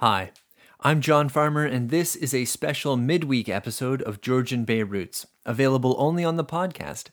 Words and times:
Hi, 0.00 0.32
I'm 0.80 1.02
John 1.02 1.28
Farmer, 1.28 1.66
and 1.66 1.90
this 1.90 2.16
is 2.16 2.32
a 2.32 2.46
special 2.46 2.96
midweek 2.96 3.50
episode 3.50 4.00
of 4.00 4.22
Georgian 4.22 4.64
Bay 4.64 4.82
Roots, 4.82 5.26
available 5.44 5.94
only 5.98 6.24
on 6.24 6.36
the 6.36 6.42
podcast. 6.42 7.10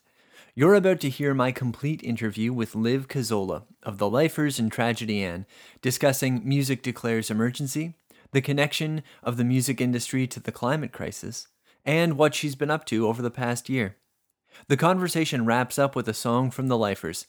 You're 0.56 0.74
about 0.74 1.02
to 1.02 1.10
hear 1.10 1.34
my 1.34 1.52
complete 1.52 2.02
interview 2.02 2.54
with 2.54 2.76
Liv 2.76 3.10
Cazzola 3.10 3.64
of 3.84 3.98
The 3.98 4.10
Lifers 4.10 4.58
and 4.58 4.72
Tragedy 4.72 5.22
Ann, 5.22 5.46
discussing 5.82 6.48
Music 6.48 6.82
Declares 6.82 7.30
Emergency, 7.30 7.96
the 8.32 8.40
connection 8.40 9.04
of 9.22 9.36
the 9.36 9.44
music 9.44 9.82
industry 9.82 10.26
to 10.26 10.40
the 10.40 10.54
climate 10.54 10.94
crisis, 10.94 11.50
and 11.84 12.18
what 12.18 12.36
she's 12.36 12.56
been 12.56 12.72
up 12.72 12.86
to 12.86 13.06
over 13.06 13.22
the 13.22 13.30
past 13.30 13.68
year. 13.68 13.98
The 14.70 14.78
conversation 14.78 15.46
wraps 15.46 15.78
up 15.78 15.94
with 15.94 16.08
a 16.08 16.14
song 16.14 16.52
from 16.52 16.70
The 16.70 16.78
Lifers. 16.78 17.26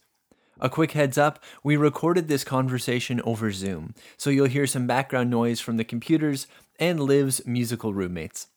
A 0.60 0.68
quick 0.68 0.92
heads 0.92 1.16
up 1.16 1.42
we 1.62 1.76
recorded 1.76 2.26
this 2.26 2.42
conversation 2.42 3.20
over 3.22 3.52
Zoom, 3.52 3.94
so 4.16 4.30
you'll 4.30 4.46
hear 4.46 4.66
some 4.66 4.86
background 4.86 5.30
noise 5.30 5.60
from 5.60 5.76
the 5.76 5.84
computers 5.84 6.46
and 6.80 6.98
Liv's 6.98 7.46
musical 7.46 7.94
roommates. 7.94 8.48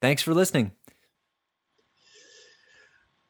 Thanks 0.00 0.22
for 0.22 0.32
listening. 0.32 0.72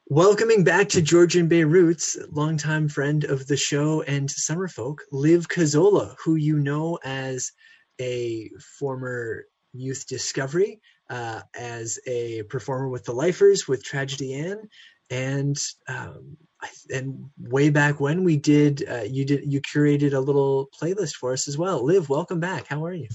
Welcoming 0.07 0.63
back 0.63 0.89
to 0.89 1.01
Georgian 1.01 1.47
Bay 1.47 1.63
Roots, 1.63 2.17
longtime 2.31 2.87
friend 2.87 3.23
of 3.25 3.47
the 3.47 3.57
show 3.57 4.03
and 4.03 4.29
Summerfolk, 4.29 4.99
Liv 5.11 5.47
Cazzola, 5.47 6.15
who 6.23 6.35
you 6.35 6.59
know 6.59 6.99
as 7.03 7.51
a 7.99 8.49
former 8.77 9.45
youth 9.73 10.07
discovery, 10.07 10.81
uh, 11.09 11.41
as 11.57 11.99
a 12.05 12.43
performer 12.43 12.89
with 12.89 13.05
the 13.05 13.13
Lifers, 13.13 13.67
with 13.67 13.83
Tragedy 13.83 14.33
Ann, 14.33 14.69
and 15.09 15.57
um, 15.87 16.37
and 16.93 17.29
way 17.39 17.69
back 17.69 17.99
when 17.99 18.23
we 18.23 18.37
did, 18.37 18.85
uh, 18.89 19.03
you 19.03 19.25
did 19.25 19.51
you 19.51 19.61
curated 19.61 20.13
a 20.13 20.19
little 20.19 20.69
playlist 20.79 21.15
for 21.15 21.33
us 21.33 21.47
as 21.47 21.57
well. 21.57 21.83
Liv, 21.83 22.09
welcome 22.09 22.39
back. 22.39 22.67
How 22.67 22.85
are 22.85 22.93
you? 22.93 23.07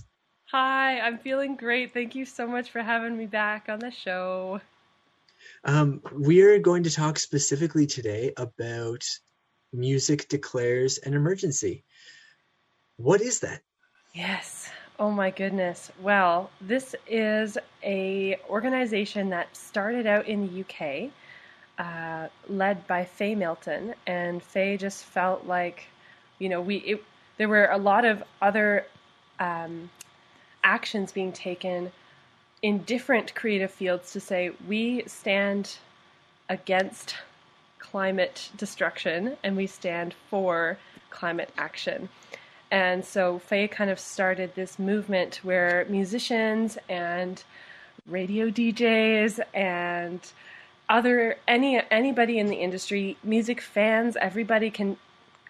Hi, 0.50 1.00
I'm 1.00 1.18
feeling 1.18 1.56
great. 1.56 1.92
Thank 1.92 2.14
you 2.14 2.24
so 2.24 2.46
much 2.46 2.70
for 2.70 2.82
having 2.82 3.16
me 3.16 3.26
back 3.26 3.66
on 3.68 3.78
the 3.78 3.90
show. 3.90 4.60
Um, 5.64 6.00
we're 6.12 6.58
going 6.58 6.82
to 6.84 6.90
talk 6.90 7.18
specifically 7.18 7.86
today 7.86 8.32
about 8.36 9.04
music 9.72 10.28
declares 10.28 10.98
an 10.98 11.14
emergency. 11.14 11.84
What 12.96 13.20
is 13.20 13.40
that? 13.40 13.60
Yes. 14.14 14.70
Oh 14.98 15.10
my 15.10 15.30
goodness. 15.30 15.92
Well, 16.00 16.50
this 16.60 16.96
is 17.06 17.56
a 17.84 18.36
organization 18.48 19.30
that 19.30 19.54
started 19.54 20.06
out 20.06 20.26
in 20.26 20.48
the 20.48 20.60
UK, 20.62 21.10
uh, 21.78 22.28
led 22.48 22.86
by 22.86 23.04
Fay 23.04 23.34
Milton, 23.34 23.94
and 24.06 24.42
Fay 24.42 24.76
just 24.76 25.04
felt 25.04 25.46
like, 25.46 25.86
you 26.38 26.48
know, 26.48 26.60
we 26.60 26.76
it, 26.78 27.04
there 27.36 27.48
were 27.48 27.66
a 27.66 27.78
lot 27.78 28.04
of 28.04 28.22
other 28.42 28.84
um, 29.38 29.90
actions 30.64 31.12
being 31.12 31.32
taken 31.32 31.92
in 32.62 32.78
different 32.78 33.34
creative 33.34 33.70
fields 33.70 34.12
to 34.12 34.20
say 34.20 34.50
we 34.66 35.04
stand 35.06 35.76
against 36.48 37.14
climate 37.78 38.50
destruction 38.56 39.36
and 39.44 39.56
we 39.56 39.66
stand 39.66 40.14
for 40.28 40.78
climate 41.10 41.50
action. 41.56 42.08
And 42.70 43.04
so 43.04 43.38
Fay 43.38 43.68
kind 43.68 43.90
of 43.90 43.98
started 43.98 44.54
this 44.54 44.78
movement 44.78 45.40
where 45.42 45.86
musicians 45.88 46.76
and 46.88 47.42
radio 48.06 48.50
DJs 48.50 49.40
and 49.54 50.20
other 50.88 51.36
any 51.46 51.80
anybody 51.90 52.38
in 52.38 52.46
the 52.46 52.56
industry, 52.56 53.16
music 53.22 53.60
fans, 53.60 54.16
everybody 54.20 54.70
can 54.70 54.96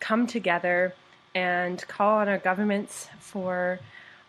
come 0.00 0.27
together 0.27 0.95
and 1.34 1.86
call 1.89 2.19
on 2.19 2.28
our 2.28 2.39
governments 2.39 3.08
for 3.20 3.78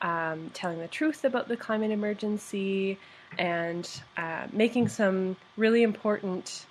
um, 0.01 0.51
telling 0.53 0.79
the 0.79 0.87
truth 0.87 1.25
about 1.25 1.47
the 1.47 1.57
climate 1.57 1.91
emergency 1.91 2.97
and 3.37 4.01
uh, 4.17 4.47
making 4.51 4.87
some 4.87 5.35
really 5.57 5.83
important 5.83 6.65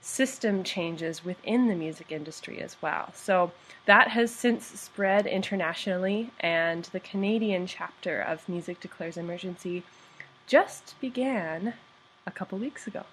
system 0.00 0.64
changes 0.64 1.24
within 1.24 1.68
the 1.68 1.74
music 1.74 2.10
industry 2.10 2.60
as 2.60 2.76
well. 2.82 3.12
So 3.14 3.52
that 3.86 4.08
has 4.08 4.30
since 4.32 4.66
spread 4.66 5.26
internationally, 5.26 6.30
and 6.40 6.84
the 6.86 7.00
Canadian 7.00 7.66
chapter 7.66 8.20
of 8.20 8.48
Music 8.48 8.80
Declares 8.80 9.16
Emergency 9.16 9.84
just 10.46 11.00
began 11.00 11.74
a 12.26 12.30
couple 12.30 12.58
weeks 12.58 12.86
ago. 12.86 13.04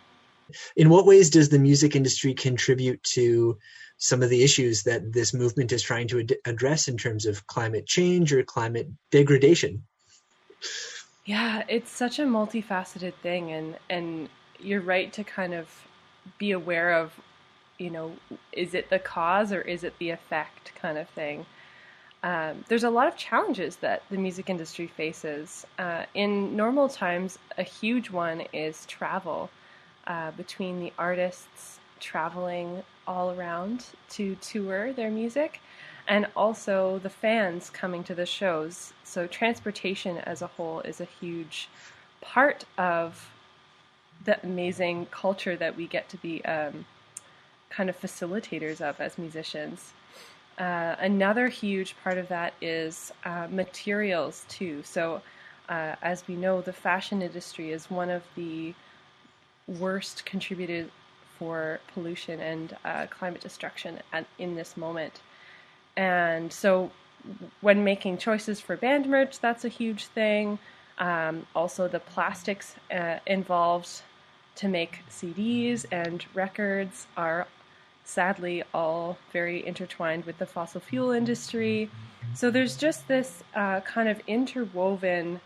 In 0.76 0.90
what 0.90 1.06
ways 1.06 1.30
does 1.30 1.50
the 1.50 1.60
music 1.60 1.96
industry 1.96 2.34
contribute 2.34 3.02
to 3.04 3.58
some 3.98 4.24
of 4.24 4.30
the 4.30 4.44
issues 4.44 4.84
that 4.84 5.12
this 5.12 5.34
movement 5.34 5.72
is 5.72 5.84
trying 5.84 6.08
to 6.08 6.20
ad- 6.20 6.38
address 6.46 6.88
in 6.88 6.98
terms 6.98 7.26
of 7.26 7.46
climate 7.48 7.86
change 7.86 8.34
or 8.34 8.44
climate 8.44 8.88
degradation? 9.12 9.84
Yeah, 11.26 11.64
it's 11.68 11.92
such 11.92 12.18
a 12.18 12.24
multifaceted 12.24 13.14
thing, 13.22 13.52
and 13.52 13.78
and 13.90 14.30
you're 14.60 14.82
right 14.82 15.12
to 15.14 15.24
kind 15.24 15.54
of 15.54 15.70
be 16.38 16.52
aware 16.52 16.94
of, 16.94 17.14
you 17.78 17.90
know, 17.90 18.14
is 18.52 18.74
it 18.74 18.90
the 18.90 19.00
cause 19.00 19.52
or 19.52 19.62
is 19.62 19.84
it 19.84 19.94
the 20.00 20.10
effect 20.10 20.74
kind 20.76 20.98
of 20.98 21.08
thing. 21.10 21.46
Um, 22.22 22.66
there's 22.68 22.84
a 22.84 22.90
lot 22.90 23.08
of 23.08 23.16
challenges 23.16 23.78
that 23.78 24.04
the 24.10 24.18
music 24.18 24.50
industry 24.50 24.88
faces. 24.88 25.66
Uh, 25.78 26.04
in 26.14 26.56
normal 26.56 26.90
times, 26.90 27.40
a 27.58 27.64
huge 27.64 28.10
one 28.10 28.44
is 28.52 28.86
travel 28.88 29.50
uh, 30.10 30.32
between 30.32 30.80
the 30.80 30.92
artists 30.98 31.80
traveling 32.00 32.84
all 33.08 33.32
around 33.32 33.86
to 34.10 34.36
tour 34.36 34.92
their 34.92 35.12
music 35.12 35.62
and 36.08 36.28
also 36.36 37.00
the 37.04 37.10
fans 37.10 37.70
coming 37.70 38.04
to 38.04 38.16
the 38.16 38.26
shows. 38.26 38.94
So, 39.04 39.28
transportation 39.28 40.18
as 40.18 40.42
a 40.42 40.48
whole 40.48 40.80
is 40.82 41.00
a 41.00 41.06
huge 41.06 41.70
part 42.22 42.66
of 42.78 43.30
the 44.26 44.44
amazing 44.44 45.06
culture 45.12 45.56
that 45.56 45.78
we 45.78 45.88
get 45.88 46.10
to 46.10 46.18
be 46.18 46.44
um, 46.46 46.86
kind 47.70 47.90
of 47.90 48.00
facilitators 48.00 48.82
of 48.82 49.00
as 49.00 49.18
musicians. 49.18 49.94
Uh, 50.58 50.96
another 51.00 51.48
huge 51.48 51.96
part 52.04 52.18
of 52.18 52.28
that 52.28 52.54
is 52.62 53.14
uh, 53.24 53.48
materials, 53.50 54.46
too. 54.50 54.82
So, 54.84 55.22
uh, 55.70 55.96
as 56.02 56.28
we 56.28 56.36
know, 56.36 56.62
the 56.62 56.74
fashion 56.74 57.22
industry 57.22 57.72
is 57.72 57.90
one 57.90 58.10
of 58.10 58.24
the 58.36 58.74
worst 59.78 60.26
contributors 60.26 60.90
for 61.38 61.80
pollution 61.94 62.40
and 62.42 62.76
uh, 62.84 63.06
climate 63.10 63.42
destruction 63.42 64.00
at, 64.12 64.26
in 64.38 64.56
this 64.56 64.76
moment. 64.76 65.22
And 65.96 66.52
so, 66.52 66.92
when 67.62 67.84
making 67.84 68.18
choices 68.18 68.60
for 68.60 68.78
band 68.78 69.08
merch, 69.08 69.40
that's 69.40 69.66
a 69.66 69.70
huge 69.70 70.06
thing. 70.06 70.60
Um, 70.98 71.46
also, 71.56 71.88
the 71.88 72.00
plastics 72.00 72.76
uh, 72.94 73.20
involved 73.26 74.02
to 74.56 74.68
make 74.68 75.00
CDs 75.10 75.86
and 75.92 76.26
records 76.34 77.08
are 77.16 77.48
sadly 78.04 78.64
all 78.74 79.18
very 79.32 79.66
intertwined 79.66 80.26
with 80.26 80.38
the 80.38 80.46
fossil 80.46 80.82
fuel 80.82 81.12
industry. 81.12 81.90
So 82.34 82.52
there's 82.52 82.76
just 82.76 83.08
this 83.08 83.44
uh, 83.56 83.82
kind 83.82 84.10
of 84.10 84.20
interwoven, 84.28 85.40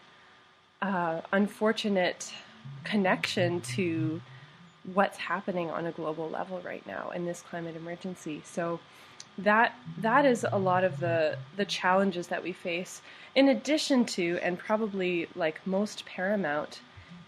uh, 0.81 1.21
unfortunate 1.31 2.33
connection 2.83 3.61
to 3.61 4.21
what's 4.93 5.17
happening 5.17 5.69
on 5.69 5.85
a 5.85 5.91
global 5.91 6.29
level 6.29 6.59
right 6.61 6.85
now 6.85 7.09
in 7.11 7.25
this 7.25 7.41
climate 7.41 7.75
emergency. 7.75 8.41
So 8.45 8.79
that 9.37 9.75
that 9.97 10.25
is 10.25 10.45
a 10.51 10.57
lot 10.57 10.83
of 10.83 10.99
the 10.99 11.37
the 11.55 11.65
challenges 11.65 12.27
that 12.27 12.43
we 12.43 12.51
face 12.51 13.01
in 13.33 13.49
addition 13.49 14.05
to 14.05 14.37
and 14.43 14.59
probably 14.59 15.27
like 15.35 15.65
most 15.65 16.05
paramount 16.05 16.81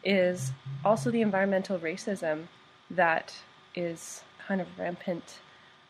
is 0.04 0.52
also 0.84 1.10
the 1.10 1.22
environmental 1.22 1.80
racism 1.80 2.44
that 2.92 3.34
is 3.74 4.22
kind 4.48 4.62
of 4.62 4.68
rampant 4.78 5.40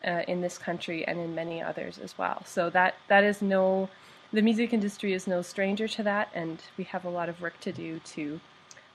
uh, 0.07 0.21
in 0.27 0.39
this 0.39 0.57
country 0.57 1.05
and 1.05 1.19
in 1.19 1.35
many 1.35 1.61
others 1.61 1.97
as 1.97 2.17
well. 2.17 2.43
So 2.45 2.69
that 2.69 2.95
that 3.07 3.23
is 3.23 3.41
no 3.41 3.89
the 4.31 4.41
music 4.41 4.73
industry 4.73 5.13
is 5.13 5.27
no 5.27 5.41
stranger 5.41 5.87
to 5.87 6.03
that 6.03 6.29
and 6.33 6.61
we 6.77 6.85
have 6.85 7.03
a 7.03 7.09
lot 7.09 7.29
of 7.29 7.41
work 7.41 7.59
to 7.61 7.71
do 7.71 7.99
to 7.99 8.39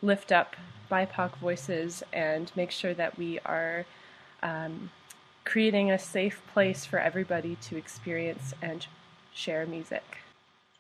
lift 0.03 0.33
up 0.33 0.57
BIPOC 0.91 1.37
voices 1.37 2.03
and 2.13 2.51
make 2.57 2.71
sure 2.71 2.95
that 2.95 3.17
we 3.17 3.39
are 3.41 3.87
um, 4.43 4.91
creating 5.45 5.91
a 5.91 5.99
safe 5.99 6.43
place 6.53 6.85
for 6.85 6.99
everybody 6.99 7.57
to 7.63 7.77
experience 7.77 8.55
and 8.63 8.87
share 9.33 9.67
music. 9.67 10.19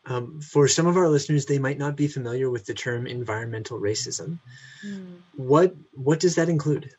Um, 0.07 0.41
for 0.41 0.67
some 0.67 0.87
of 0.87 0.97
our 0.97 1.09
listeners, 1.09 1.47
they 1.47 1.59
might 1.59 1.79
not 1.79 1.95
be 1.97 2.09
familiar 2.09 2.51
with 2.51 2.65
the 2.65 2.75
term 2.75 3.07
environmental 3.07 3.79
racism. 3.79 4.39
Mm. 4.85 5.19
What 5.37 5.75
what 5.93 6.21
does 6.21 6.35
that 6.37 6.49
include? 6.49 6.91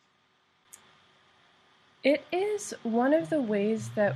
It 2.04 2.24
is 2.32 2.74
one 2.84 3.14
of 3.14 3.30
the 3.30 3.42
ways 3.42 3.90
that 3.96 4.16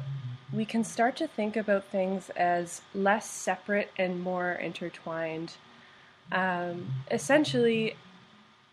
we 0.53 0.65
can 0.65 0.83
start 0.83 1.15
to 1.17 1.27
think 1.27 1.55
about 1.55 1.85
things 1.85 2.29
as 2.31 2.81
less 2.93 3.29
separate 3.29 3.91
and 3.97 4.21
more 4.21 4.53
intertwined. 4.53 5.53
Um, 6.31 6.87
essentially, 7.11 7.95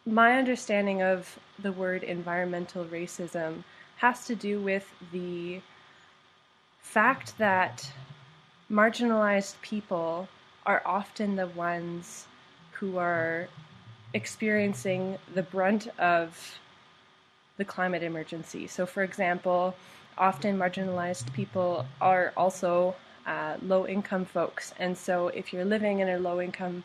my 0.06 0.38
understanding 0.38 1.02
of 1.02 1.38
the 1.58 1.72
word 1.72 2.02
environmental 2.02 2.84
racism 2.84 3.62
has 3.96 4.26
to 4.26 4.34
do 4.34 4.60
with 4.60 4.93
the 5.12 5.60
fact 6.81 7.38
that 7.38 7.93
marginalized 8.70 9.60
people 9.62 10.28
are 10.66 10.82
often 10.84 11.37
the 11.37 11.46
ones 11.46 12.26
who 12.72 12.99
are 12.99 13.49
experiencing 14.14 15.19
the 15.34 15.43
brunt 15.43 15.88
of 15.98 16.58
the 17.58 17.64
climate 17.64 18.02
emergency. 18.02 18.66
So, 18.66 18.87
for 18.87 19.02
example, 19.02 19.75
often 20.19 20.58
marginalized 20.58 21.32
people 21.32 21.87
are 22.00 22.32
also 22.37 22.94
uh, 23.26 23.56
low 23.62 23.87
income 23.87 24.25
folks. 24.25 24.75
And 24.78 24.96
so, 24.96 25.28
if 25.28 25.52
you're 25.52 25.64
living 25.64 26.00
in 26.00 26.08
a 26.08 26.19
low 26.19 26.40
income 26.40 26.82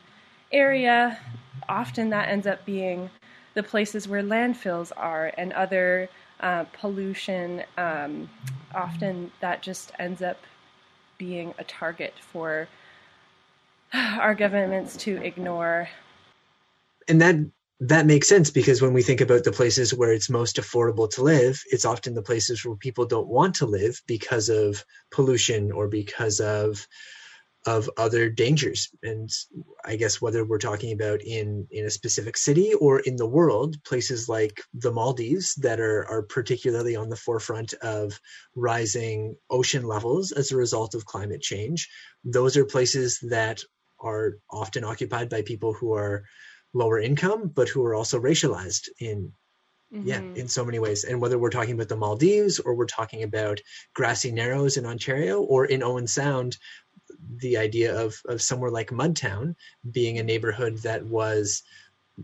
area, 0.51 1.19
often 1.69 2.09
that 2.09 2.29
ends 2.29 2.47
up 2.47 2.65
being 2.65 3.09
the 3.53 3.63
places 3.63 4.07
where 4.07 4.23
landfills 4.23 4.91
are 4.95 5.33
and 5.38 5.51
other 5.53 6.09
uh, 6.39 6.65
pollution. 6.73 7.63
Um, 7.77 8.29
often 8.75 9.31
that 9.41 9.61
just 9.61 9.91
ends 9.99 10.21
up 10.21 10.38
being 11.17 11.53
a 11.57 11.63
target 11.63 12.13
for 12.19 12.67
our 13.94 14.35
governments 14.35 14.95
to 14.97 15.17
ignore. 15.23 15.89
And 17.07 17.21
that 17.21 17.35
that 17.79 18.07
makes 18.07 18.27
sense 18.27 18.49
because 18.49 18.81
when 18.81 18.94
we 18.94 19.03
think 19.03 19.21
about 19.21 19.44
the 19.44 19.51
places 19.51 19.94
where 19.94 20.11
it's 20.11 20.31
most 20.31 20.57
affordable 20.57 21.07
to 21.11 21.21
live, 21.21 21.61
it's 21.71 21.85
often 21.85 22.15
the 22.15 22.23
places 22.23 22.65
where 22.65 22.75
people 22.75 23.05
don't 23.05 23.27
want 23.27 23.53
to 23.55 23.67
live 23.67 24.01
because 24.07 24.49
of 24.49 24.83
pollution 25.11 25.71
or 25.71 25.88
because 25.88 26.39
of 26.39 26.88
of 27.67 27.89
other 27.97 28.29
dangers 28.29 28.89
and 29.03 29.29
i 29.85 29.97
guess 29.97 30.21
whether 30.21 30.45
we're 30.45 30.57
talking 30.57 30.93
about 30.93 31.21
in 31.21 31.67
in 31.69 31.85
a 31.85 31.89
specific 31.89 32.37
city 32.37 32.73
or 32.75 33.01
in 33.01 33.17
the 33.17 33.27
world 33.27 33.75
places 33.83 34.29
like 34.29 34.61
the 34.73 34.91
maldives 34.91 35.53
that 35.55 35.79
are 35.79 36.07
are 36.09 36.23
particularly 36.23 36.95
on 36.95 37.09
the 37.09 37.15
forefront 37.15 37.73
of 37.81 38.19
rising 38.55 39.35
ocean 39.49 39.83
levels 39.83 40.31
as 40.31 40.51
a 40.51 40.57
result 40.57 40.95
of 40.95 41.05
climate 41.05 41.41
change 41.41 41.89
those 42.23 42.55
are 42.55 42.65
places 42.65 43.19
that 43.19 43.61
are 43.99 44.37
often 44.49 44.85
occupied 44.85 45.29
by 45.29 45.41
people 45.41 45.73
who 45.73 45.93
are 45.93 46.23
lower 46.73 46.99
income 46.99 47.51
but 47.53 47.67
who 47.67 47.83
are 47.83 47.93
also 47.93 48.19
racialized 48.19 48.87
in 48.99 49.31
Mm-hmm. 49.93 50.05
yeah 50.05 50.21
in 50.35 50.49
so 50.49 50.65
many 50.65 50.79
ways 50.79 51.05
and 51.05 51.21
whether 51.21 51.39
we're 51.39 51.49
talking 51.49 51.73
about 51.73 51.87
the 51.87 51.95
maldives 51.95 52.59
or 52.59 52.75
we're 52.75 52.85
talking 52.87 53.23
about 53.23 53.61
grassy 53.95 54.33
narrows 54.33 54.75
in 54.75 54.85
ontario 54.85 55.39
or 55.39 55.63
in 55.63 55.81
owen 55.81 56.07
sound 56.07 56.57
the 57.37 57.57
idea 57.57 57.99
of 57.99 58.19
of 58.25 58.41
somewhere 58.41 58.71
like 58.71 58.89
Mudtown 58.91 59.55
being 59.91 60.17
a 60.17 60.23
neighborhood 60.23 60.77
that 60.79 61.05
was 61.05 61.63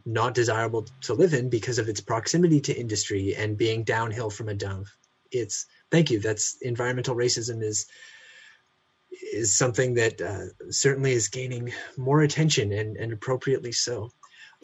not 0.06 0.34
desirable 0.34 0.88
to 1.02 1.14
live 1.14 1.34
in 1.34 1.50
because 1.50 1.78
of 1.78 1.88
its 1.88 2.02
proximity 2.02 2.60
to 2.62 2.78
industry 2.78 3.36
and 3.36 3.58
being 3.58 3.84
downhill 3.84 4.30
from 4.30 4.50
a 4.50 4.54
dove. 4.54 4.88
It's 5.32 5.66
thank 5.92 6.10
you. 6.10 6.20
That's 6.20 6.58
environmental 6.62 7.16
racism 7.16 7.62
is 7.62 7.86
is 9.32 9.56
something 9.56 9.94
that 9.94 10.22
uh, 10.22 10.72
certainly 10.72 11.14
is 11.14 11.28
gaining 11.28 11.72
more 11.98 12.22
attention 12.22 12.72
and, 12.72 12.98
and 12.98 13.14
appropriately 13.14 13.72
so. 13.72 14.12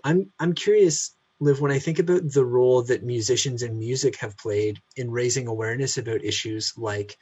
I'm 0.03 0.31
I'm 0.39 0.53
curious, 0.53 1.15
Liv, 1.39 1.61
when 1.61 1.71
I 1.71 1.79
think 1.79 1.99
about 1.99 2.31
the 2.31 2.45
role 2.45 2.81
that 2.83 3.03
musicians 3.03 3.61
and 3.63 3.77
music 3.77 4.17
have 4.17 4.37
played 4.37 4.81
in 4.95 5.11
raising 5.11 5.47
awareness 5.47 5.97
about 5.97 6.23
issues 6.23 6.73
like 6.77 7.17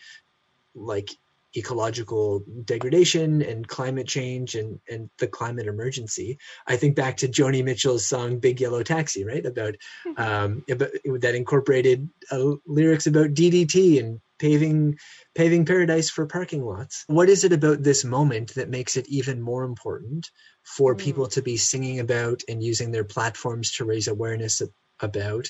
like 0.75 1.09
ecological 1.57 2.43
degradation 2.63 3.41
and 3.41 3.67
climate 3.67 4.07
change 4.07 4.55
and, 4.55 4.79
and 4.89 5.09
the 5.17 5.27
climate 5.27 5.67
emergency. 5.67 6.37
I 6.65 6.77
think 6.77 6.95
back 6.95 7.17
to 7.17 7.27
Joni 7.27 7.63
Mitchell's 7.63 8.05
song 8.05 8.39
"Big 8.39 8.61
Yellow 8.61 8.83
Taxi," 8.83 9.25
right? 9.25 9.45
About, 9.45 9.75
mm-hmm. 10.05 10.21
um, 10.21 10.63
about 10.69 10.91
that 11.21 11.35
incorporated 11.35 12.09
uh, 12.31 12.53
lyrics 12.65 13.07
about 13.07 13.33
DDT 13.33 13.99
and 13.99 14.21
paving 14.39 14.97
paving 15.35 15.65
paradise 15.65 16.09
for 16.09 16.25
parking 16.25 16.63
lots. 16.63 17.03
What 17.07 17.29
is 17.29 17.43
it 17.43 17.53
about 17.53 17.83
this 17.83 18.03
moment 18.05 18.55
that 18.55 18.69
makes 18.69 18.97
it 18.97 19.07
even 19.07 19.41
more 19.41 19.63
important 19.63 20.29
for 20.63 20.95
mm. 20.95 20.99
people 20.99 21.27
to 21.29 21.41
be 21.41 21.57
singing 21.57 21.99
about 21.99 22.41
and 22.47 22.61
using 22.61 22.91
their 22.91 23.03
platforms 23.03 23.73
to 23.73 23.85
raise 23.85 24.07
awareness 24.07 24.61
about 24.99 25.47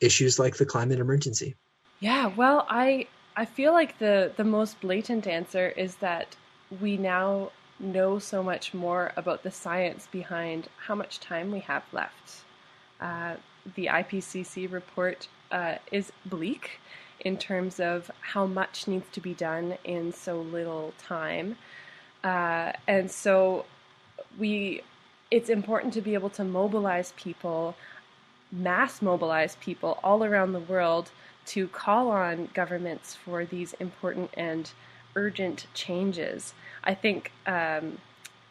issues 0.00 0.38
like 0.38 0.56
the 0.56 0.66
climate 0.66 1.00
emergency? 1.00 1.56
Yeah, 2.00 2.26
well, 2.28 2.66
I 2.68 3.06
I 3.36 3.44
feel 3.44 3.72
like 3.72 3.98
the 3.98 4.32
the 4.36 4.44
most 4.44 4.80
blatant 4.80 5.26
answer 5.26 5.68
is 5.70 5.96
that 5.96 6.36
we 6.80 6.96
now 6.96 7.50
know 7.78 8.18
so 8.18 8.42
much 8.42 8.74
more 8.74 9.12
about 9.16 9.42
the 9.42 9.50
science 9.50 10.06
behind 10.10 10.68
how 10.86 10.94
much 10.94 11.20
time 11.20 11.50
we 11.50 11.60
have 11.60 11.84
left. 11.92 12.42
Uh, 13.00 13.36
the 13.74 13.86
IPCC 13.86 14.70
report 14.70 15.28
uh, 15.50 15.76
is 15.90 16.12
bleak 16.26 16.80
in 17.20 17.36
terms 17.36 17.80
of 17.80 18.10
how 18.20 18.46
much 18.46 18.86
needs 18.86 19.06
to 19.12 19.20
be 19.20 19.34
done 19.34 19.76
in 19.84 20.12
so 20.12 20.40
little 20.40 20.92
time, 20.98 21.56
uh, 22.24 22.72
and 22.86 23.10
so 23.10 23.64
we. 24.38 24.82
It's 25.30 25.48
important 25.48 25.94
to 25.94 26.00
be 26.00 26.14
able 26.14 26.30
to 26.30 26.42
mobilize 26.42 27.12
people, 27.16 27.76
mass 28.50 29.00
mobilize 29.00 29.56
people 29.60 30.00
all 30.02 30.24
around 30.24 30.52
the 30.54 30.58
world 30.58 31.12
to 31.50 31.66
call 31.68 32.10
on 32.10 32.48
governments 32.54 33.16
for 33.16 33.44
these 33.44 33.72
important 33.74 34.30
and 34.34 34.70
urgent 35.16 35.66
changes. 35.74 36.54
I 36.84 36.94
think 36.94 37.32
um, 37.46 37.98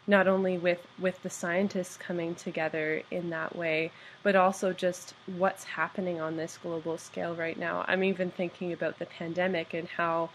not 0.06 0.28
only 0.28 0.58
with, 0.58 0.86
with 0.98 1.22
the 1.22 1.30
scientists 1.30 1.96
coming 1.96 2.34
together 2.34 3.02
in 3.10 3.30
that 3.30 3.56
way, 3.56 3.90
but 4.22 4.36
also 4.36 4.74
just 4.74 5.14
what's 5.38 5.64
happening 5.64 6.20
on 6.20 6.36
this 6.36 6.58
global 6.58 6.98
scale 6.98 7.34
right 7.34 7.58
now. 7.58 7.86
I'm 7.88 8.04
even 8.04 8.30
thinking 8.30 8.72
about 8.72 8.98
the 8.98 9.06
pandemic 9.06 9.72
and 9.72 9.88
how 9.88 10.28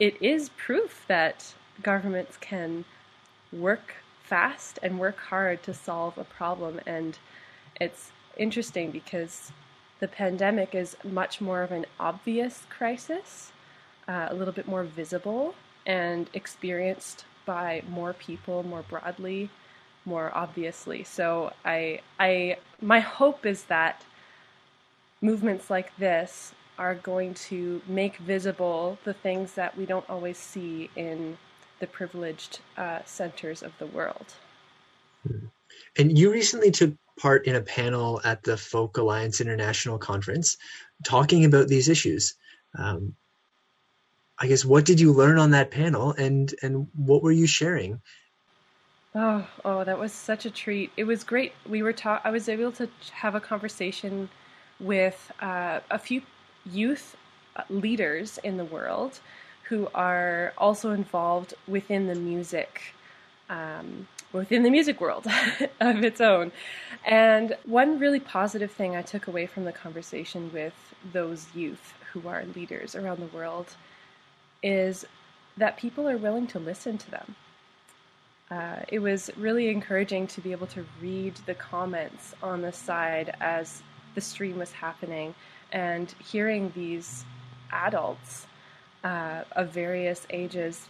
it 0.00 0.16
is 0.22 0.48
proof 0.50 1.04
that 1.08 1.52
governments 1.82 2.38
can 2.38 2.86
work 3.52 3.96
fast 4.22 4.78
and 4.82 4.98
work 4.98 5.18
hard 5.18 5.62
to 5.64 5.74
solve 5.74 6.16
a 6.16 6.24
problem. 6.24 6.80
And 6.86 7.18
it's 7.78 8.10
interesting 8.38 8.90
because 8.90 9.52
the 10.00 10.08
pandemic 10.08 10.74
is 10.74 10.96
much 11.04 11.40
more 11.40 11.62
of 11.62 11.72
an 11.72 11.86
obvious 11.98 12.62
crisis, 12.68 13.52
uh, 14.08 14.28
a 14.30 14.34
little 14.34 14.52
bit 14.52 14.68
more 14.68 14.84
visible 14.84 15.54
and 15.86 16.28
experienced 16.34 17.24
by 17.44 17.82
more 17.88 18.12
people 18.12 18.62
more 18.62 18.82
broadly, 18.82 19.48
more 20.04 20.30
obviously. 20.34 21.04
So 21.04 21.52
I, 21.64 22.00
I, 22.18 22.58
my 22.80 23.00
hope 23.00 23.46
is 23.46 23.64
that 23.64 24.04
movements 25.20 25.70
like 25.70 25.96
this 25.96 26.52
are 26.78 26.94
going 26.94 27.32
to 27.34 27.80
make 27.86 28.18
visible 28.18 28.98
the 29.04 29.14
things 29.14 29.52
that 29.52 29.76
we 29.76 29.86
don't 29.86 30.08
always 30.10 30.36
see 30.36 30.90
in 30.94 31.38
the 31.80 31.86
privileged 31.86 32.60
uh, 32.76 33.00
centers 33.04 33.62
of 33.62 33.72
the 33.78 33.86
world. 33.86 34.34
And 35.98 36.18
you 36.18 36.30
recently 36.30 36.70
took 36.70 36.92
part 37.18 37.46
in 37.46 37.56
a 37.56 37.60
panel 37.60 38.20
at 38.24 38.42
the 38.42 38.56
Folk 38.56 38.98
Alliance 38.98 39.40
International 39.40 39.98
Conference 39.98 40.56
talking 41.04 41.44
about 41.44 41.68
these 41.68 41.88
issues. 41.88 42.34
Um, 42.76 43.14
I 44.38 44.46
guess 44.48 44.64
what 44.64 44.84
did 44.84 45.00
you 45.00 45.12
learn 45.12 45.38
on 45.38 45.50
that 45.52 45.70
panel, 45.70 46.12
and 46.12 46.54
and 46.62 46.88
what 46.94 47.22
were 47.22 47.32
you 47.32 47.46
sharing? 47.46 48.00
Oh, 49.14 49.46
oh, 49.64 49.82
that 49.82 49.98
was 49.98 50.12
such 50.12 50.44
a 50.44 50.50
treat. 50.50 50.92
It 50.98 51.04
was 51.04 51.24
great. 51.24 51.54
We 51.66 51.82
were 51.82 51.94
taught 51.94 52.20
I 52.24 52.30
was 52.30 52.48
able 52.50 52.72
to 52.72 52.88
have 53.12 53.34
a 53.34 53.40
conversation 53.40 54.28
with 54.78 55.32
uh, 55.40 55.80
a 55.90 55.98
few 55.98 56.20
youth 56.66 57.16
uh, 57.56 57.62
leaders 57.70 58.38
in 58.44 58.58
the 58.58 58.64
world 58.66 59.20
who 59.68 59.88
are 59.94 60.52
also 60.58 60.90
involved 60.90 61.54
within 61.66 62.06
the 62.08 62.14
music 62.14 62.94
um, 63.48 64.08
within 64.32 64.62
the 64.62 64.70
music 64.70 65.00
world 65.00 65.26
of 65.80 66.04
its 66.04 66.20
own. 66.20 66.52
And 67.04 67.56
one 67.64 67.98
really 67.98 68.20
positive 68.20 68.70
thing 68.70 68.96
I 68.96 69.02
took 69.02 69.26
away 69.26 69.46
from 69.46 69.64
the 69.64 69.72
conversation 69.72 70.50
with 70.52 70.74
those 71.12 71.46
youth 71.54 71.94
who 72.12 72.28
are 72.28 72.44
leaders 72.54 72.94
around 72.94 73.20
the 73.20 73.36
world 73.36 73.74
is 74.62 75.04
that 75.56 75.76
people 75.76 76.08
are 76.08 76.16
willing 76.16 76.46
to 76.48 76.58
listen 76.58 76.98
to 76.98 77.10
them. 77.10 77.34
Uh, 78.50 78.76
it 78.88 79.00
was 79.00 79.30
really 79.36 79.68
encouraging 79.70 80.26
to 80.28 80.40
be 80.40 80.52
able 80.52 80.66
to 80.68 80.84
read 81.00 81.34
the 81.46 81.54
comments 81.54 82.34
on 82.42 82.62
the 82.62 82.72
side 82.72 83.34
as 83.40 83.82
the 84.14 84.20
stream 84.20 84.58
was 84.58 84.70
happening 84.72 85.34
and 85.72 86.14
hearing 86.24 86.72
these 86.74 87.24
adults 87.72 88.46
uh, 89.02 89.42
of 89.52 89.70
various 89.70 90.26
ages 90.30 90.88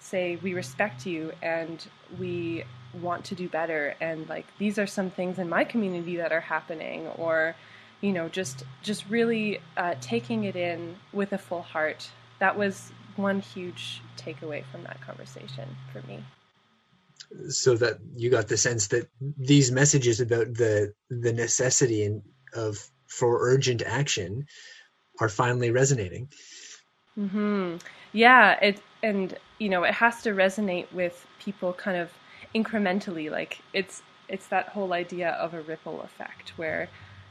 say, 0.00 0.38
We 0.42 0.54
respect 0.54 1.06
you 1.06 1.32
and 1.42 1.84
we 2.18 2.64
want 2.94 3.24
to 3.26 3.34
do 3.34 3.48
better 3.48 3.94
and 4.00 4.28
like 4.28 4.46
these 4.58 4.78
are 4.78 4.86
some 4.86 5.10
things 5.10 5.38
in 5.38 5.48
my 5.48 5.62
community 5.62 6.16
that 6.16 6.32
are 6.32 6.40
happening 6.40 7.06
or 7.18 7.54
you 8.00 8.10
know 8.12 8.28
just 8.30 8.64
just 8.82 9.06
really 9.10 9.60
uh, 9.76 9.94
taking 10.00 10.44
it 10.44 10.56
in 10.56 10.96
with 11.12 11.32
a 11.32 11.38
full 11.38 11.62
heart. 11.62 12.08
That 12.38 12.56
was 12.56 12.90
one 13.16 13.40
huge 13.40 14.00
takeaway 14.16 14.64
from 14.66 14.84
that 14.84 15.00
conversation 15.00 15.76
for 15.92 16.06
me. 16.06 16.22
So 17.50 17.76
that 17.76 17.98
you 18.16 18.30
got 18.30 18.48
the 18.48 18.56
sense 18.56 18.86
that 18.88 19.08
these 19.36 19.70
messages 19.70 20.20
about 20.20 20.54
the 20.54 20.94
the 21.10 21.32
necessity 21.32 22.04
and 22.04 22.22
of 22.54 22.88
for 23.08 23.38
urgent 23.50 23.82
action 23.82 24.46
are 25.20 25.28
finally 25.28 25.70
resonating? 25.70 26.28
Mm-hmm. 27.18 27.76
yeah 28.12 28.52
it 28.62 28.80
and 29.02 29.36
you 29.58 29.68
know 29.68 29.84
it 29.84 29.94
has 29.94 30.22
to 30.22 30.30
resonate 30.30 30.90
with 30.92 31.26
people 31.38 31.72
kind 31.72 31.96
of 31.96 32.10
incrementally. 32.54 33.30
Like 33.30 33.58
it's 33.72 34.02
it's 34.28 34.46
that 34.48 34.68
whole 34.68 34.92
idea 34.92 35.30
of 35.30 35.54
a 35.54 35.60
ripple 35.62 36.02
effect 36.02 36.50
where 36.56 36.88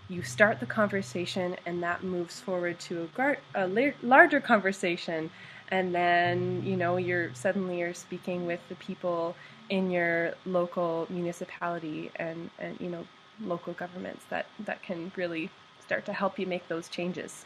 you 0.10 0.24
start 0.24 0.60
the 0.60 0.66
conversation 0.66 1.56
and 1.66 1.84
that 1.84 2.04
moves 2.04 2.40
forward 2.40 2.80
to 2.80 3.04
a, 3.04 3.08
gar- 3.08 3.38
a 3.56 3.68
la- 3.68 3.92
larger 4.02 4.40
conversation 4.40 5.30
and 5.70 5.94
then 5.94 6.64
you 6.66 6.78
know 6.78 6.98
you're 6.98 7.34
suddenly 7.34 7.80
you're 7.80 7.94
speaking 7.94 8.46
with 8.46 8.60
the 8.70 8.76
people 8.76 9.36
in 9.70 9.92
your 9.92 10.34
local 10.46 11.06
municipality 11.10 12.10
and, 12.16 12.50
and 12.58 12.80
you 12.80 12.90
know 12.90 13.06
local 13.42 13.74
governments 13.74 14.24
that 14.30 14.46
that 14.60 14.82
can 14.82 15.12
really 15.16 15.50
start 15.82 16.06
to 16.06 16.14
help 16.14 16.40
you 16.40 16.48
make 16.48 16.68
those 16.70 16.88
changes 16.88 17.46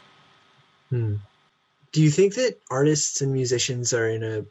hmm. 0.90 1.16
do 1.92 2.00
you 2.00 2.10
think 2.10 2.34
that 2.34 2.58
artists 2.70 3.20
and 3.20 3.32
musicians 3.32 3.92
are 3.92 4.08
in 4.08 4.22
a 4.22 4.44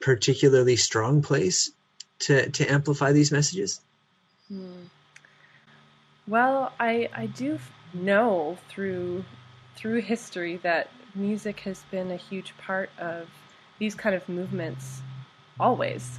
particularly 0.00 0.76
strong 0.76 1.22
place 1.22 1.70
to 2.18 2.50
to 2.50 2.66
amplify 2.70 3.12
these 3.12 3.32
messages 3.32 3.80
hmm. 4.48 4.82
well 6.28 6.72
i 6.78 7.08
i 7.14 7.26
do 7.26 7.58
know 7.94 8.58
through 8.68 9.24
through 9.76 10.00
history 10.00 10.56
that 10.58 10.88
music 11.14 11.60
has 11.60 11.82
been 11.90 12.10
a 12.10 12.16
huge 12.16 12.56
part 12.58 12.90
of 12.98 13.28
these 13.78 13.94
kind 13.94 14.14
of 14.14 14.28
movements 14.28 15.00
always. 15.58 16.18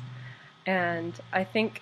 And 0.65 1.13
I 1.31 1.43
think 1.43 1.81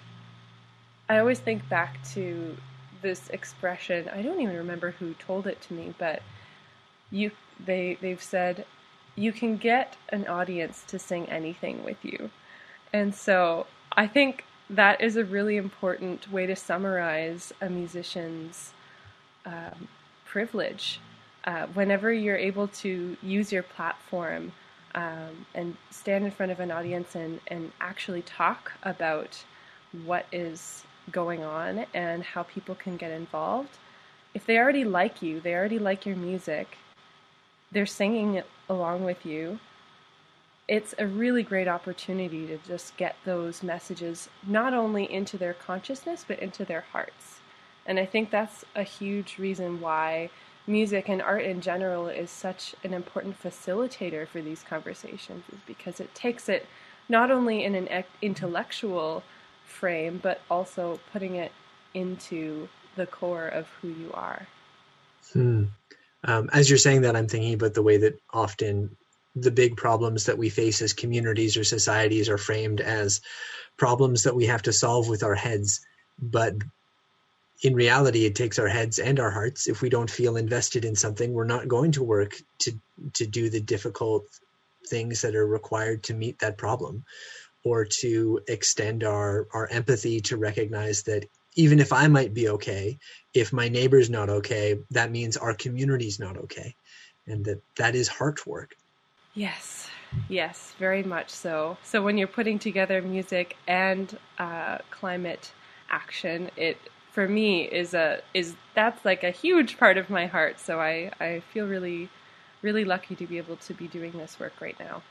I 1.09 1.19
always 1.19 1.39
think 1.39 1.67
back 1.69 2.03
to 2.13 2.57
this 3.01 3.29
expression. 3.29 4.09
I 4.09 4.21
don't 4.21 4.39
even 4.39 4.55
remember 4.55 4.91
who 4.91 5.13
told 5.15 5.47
it 5.47 5.61
to 5.63 5.73
me, 5.73 5.93
but 5.97 6.21
you 7.11 7.31
they 7.63 7.97
they've 8.01 8.21
said 8.21 8.65
you 9.15 9.31
can 9.31 9.57
get 9.57 9.95
an 10.09 10.27
audience 10.27 10.83
to 10.87 10.97
sing 10.99 11.29
anything 11.29 11.83
with 11.83 12.03
you. 12.03 12.29
And 12.91 13.13
so 13.13 13.67
I 13.91 14.07
think 14.07 14.45
that 14.69 15.01
is 15.01 15.15
a 15.17 15.23
really 15.23 15.57
important 15.57 16.31
way 16.31 16.45
to 16.45 16.55
summarize 16.55 17.53
a 17.61 17.69
musician's 17.69 18.73
um, 19.45 19.87
privilege 20.25 20.99
uh, 21.45 21.67
whenever 21.67 22.11
you're 22.11 22.37
able 22.37 22.67
to 22.69 23.17
use 23.21 23.51
your 23.51 23.63
platform 23.63 24.51
um, 24.95 25.45
and 25.53 25.75
stand 25.91 26.23
in 26.25 26.31
front 26.31 26.51
of 26.51 26.59
an 26.59 26.71
audience 26.71 27.15
and, 27.15 27.39
and 27.47 27.71
actually 27.81 28.21
talk 28.21 28.71
about 28.83 29.43
what 30.05 30.25
is 30.31 30.83
going 31.11 31.43
on 31.43 31.85
and 31.93 32.23
how 32.23 32.43
people 32.43 32.75
can 32.75 32.95
get 32.95 33.11
involved, 33.11 33.77
if 34.33 34.45
they 34.45 34.57
already 34.57 34.83
like 34.83 35.21
you, 35.21 35.39
they 35.39 35.53
already 35.53 35.79
like 35.79 36.05
your 36.05 36.15
music, 36.15 36.77
they're 37.73 37.85
singing 37.85 38.41
along 38.69 39.03
with 39.03 39.25
you, 39.25 39.59
it's 40.67 40.95
a 40.97 41.07
really 41.07 41.43
great 41.43 41.67
opportunity 41.67 42.47
to 42.47 42.57
just 42.59 42.95
get 42.95 43.15
those 43.25 43.63
messages 43.63 44.29
not 44.47 44.73
only 44.73 45.11
into 45.11 45.37
their 45.37 45.53
consciousness 45.53 46.23
but 46.25 46.39
into 46.39 46.63
their 46.63 46.85
hearts. 46.91 47.39
And 47.85 47.99
I 47.99 48.05
think 48.05 48.31
that's 48.31 48.63
a 48.75 48.83
huge 48.83 49.37
reason 49.37 49.81
why 49.81 50.29
music 50.65 51.09
and 51.09 51.21
art 51.21 51.43
in 51.43 51.59
general 51.59 52.07
is 52.07 52.31
such 52.31 52.73
an 52.83 52.93
important 52.93 53.41
facilitator 53.41 54.25
for 54.25 54.41
these 54.41 54.63
conversations 54.63 55.43
is 55.51 55.59
because 55.67 55.99
it 55.99 56.15
takes 56.15 56.47
it 56.47 56.65
not 57.09 57.29
only 57.29 57.65
in 57.65 57.75
an 57.75 58.05
intellectual 58.21 59.23
frame 59.65 60.19
but 60.23 60.39
also 60.49 60.99
putting 61.11 61.35
it 61.35 61.51
into 61.93 62.69
the 62.95 63.05
core 63.05 63.47
of 63.47 63.67
who 63.81 63.89
you 63.89 64.11
are. 64.13 64.47
Hmm. 65.33 65.63
Um, 66.23 66.49
as 66.53 66.69
you're 66.69 66.77
saying 66.77 67.01
that, 67.01 67.15
I'm 67.15 67.27
thinking 67.27 67.53
about 67.53 67.73
the 67.73 67.83
way 67.83 67.97
that 67.97 68.19
often 68.31 68.95
the 69.35 69.51
big 69.51 69.75
problems 69.77 70.25
that 70.25 70.37
we 70.37 70.49
face 70.49 70.81
as 70.81 70.93
communities 70.93 71.57
or 71.57 71.63
societies 71.63 72.29
are 72.29 72.37
framed 72.37 72.81
as 72.81 73.21
problems 73.77 74.23
that 74.23 74.35
we 74.35 74.45
have 74.45 74.61
to 74.63 74.73
solve 74.73 75.09
with 75.09 75.23
our 75.23 75.35
heads, 75.35 75.81
but 76.21 76.53
in 77.63 77.73
reality 77.73 78.25
it 78.25 78.35
takes 78.35 78.59
our 78.59 78.67
heads 78.67 78.99
and 78.99 79.19
our 79.19 79.31
hearts. 79.31 79.67
If 79.67 79.81
we 79.81 79.89
don't 79.89 80.11
feel 80.11 80.37
invested 80.37 80.85
in 80.85 80.95
something 80.95 81.33
we're 81.33 81.45
not 81.45 81.67
going 81.67 81.93
to 81.93 82.03
work 82.03 82.35
to 82.59 82.73
to 83.13 83.25
do 83.25 83.49
the 83.49 83.61
difficult 83.61 84.25
things 84.87 85.21
that 85.21 85.35
are 85.35 85.47
required 85.47 86.03
to 86.03 86.13
meet 86.13 86.39
that 86.39 86.57
problem 86.57 87.03
or 87.63 87.85
to 87.85 88.41
extend 88.47 89.03
our 89.03 89.47
our 89.53 89.67
empathy 89.67 90.19
to 90.21 90.37
recognize 90.37 91.03
that 91.03 91.25
even 91.55 91.79
if 91.79 91.93
I 91.93 92.07
might 92.07 92.33
be 92.33 92.49
okay, 92.49 92.97
if 93.33 93.53
my 93.53 93.69
neighbor's 93.69 94.09
not 94.09 94.29
okay, 94.29 94.79
that 94.91 95.11
means 95.11 95.37
our 95.37 95.53
community's 95.53 96.19
not 96.19 96.37
okay. 96.37 96.75
And 97.27 97.45
that 97.45 97.61
that 97.77 97.95
is 97.95 98.07
heart 98.07 98.45
work. 98.45 98.75
Yes, 99.33 99.89
yes, 100.29 100.73
very 100.77 101.03
much 101.03 101.29
so. 101.29 101.77
So 101.83 102.03
when 102.03 102.17
you're 102.17 102.27
putting 102.27 102.59
together 102.59 103.01
music 103.01 103.55
and 103.67 104.17
uh, 104.37 104.79
climate 104.91 105.51
action, 105.89 106.51
it 106.55 106.77
for 107.11 107.27
me 107.27 107.63
is 107.63 107.93
a 107.93 108.21
is 108.33 108.55
that's 108.75 109.05
like 109.05 109.23
a 109.23 109.31
huge 109.31 109.77
part 109.77 109.97
of 109.97 110.09
my 110.09 110.25
heart. 110.25 110.59
So 110.59 110.79
I 110.79 111.11
I 111.19 111.41
feel 111.51 111.67
really 111.67 112.09
really 112.61 112.85
lucky 112.85 113.15
to 113.15 113.27
be 113.27 113.37
able 113.37 113.57
to 113.57 113.73
be 113.73 113.87
doing 113.87 114.11
this 114.13 114.39
work 114.39 114.53
right 114.61 114.79
now. 114.79 115.03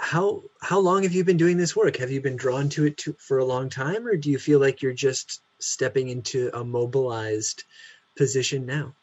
How 0.00 0.42
how 0.62 0.78
long 0.78 1.02
have 1.02 1.12
you 1.12 1.24
been 1.24 1.36
doing 1.36 1.56
this 1.56 1.74
work? 1.76 1.96
Have 1.96 2.10
you 2.10 2.20
been 2.20 2.36
drawn 2.36 2.68
to 2.70 2.86
it 2.86 2.96
to, 2.98 3.16
for 3.18 3.38
a 3.38 3.44
long 3.44 3.68
time, 3.68 4.06
or 4.06 4.16
do 4.16 4.30
you 4.30 4.38
feel 4.38 4.60
like 4.60 4.80
you're 4.80 4.92
just 4.92 5.42
stepping 5.60 6.08
into 6.08 6.50
a 6.54 6.64
mobilized 6.64 7.64
position 8.16 8.64
now? 8.64 8.94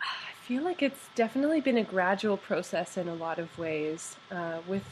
I 0.00 0.46
feel 0.46 0.62
like 0.62 0.82
it's 0.82 1.08
definitely 1.14 1.60
been 1.60 1.78
a 1.78 1.84
gradual 1.84 2.36
process 2.36 2.96
in 2.96 3.08
a 3.08 3.14
lot 3.14 3.38
of 3.38 3.56
ways. 3.58 4.16
Uh, 4.30 4.58
with 4.66 4.84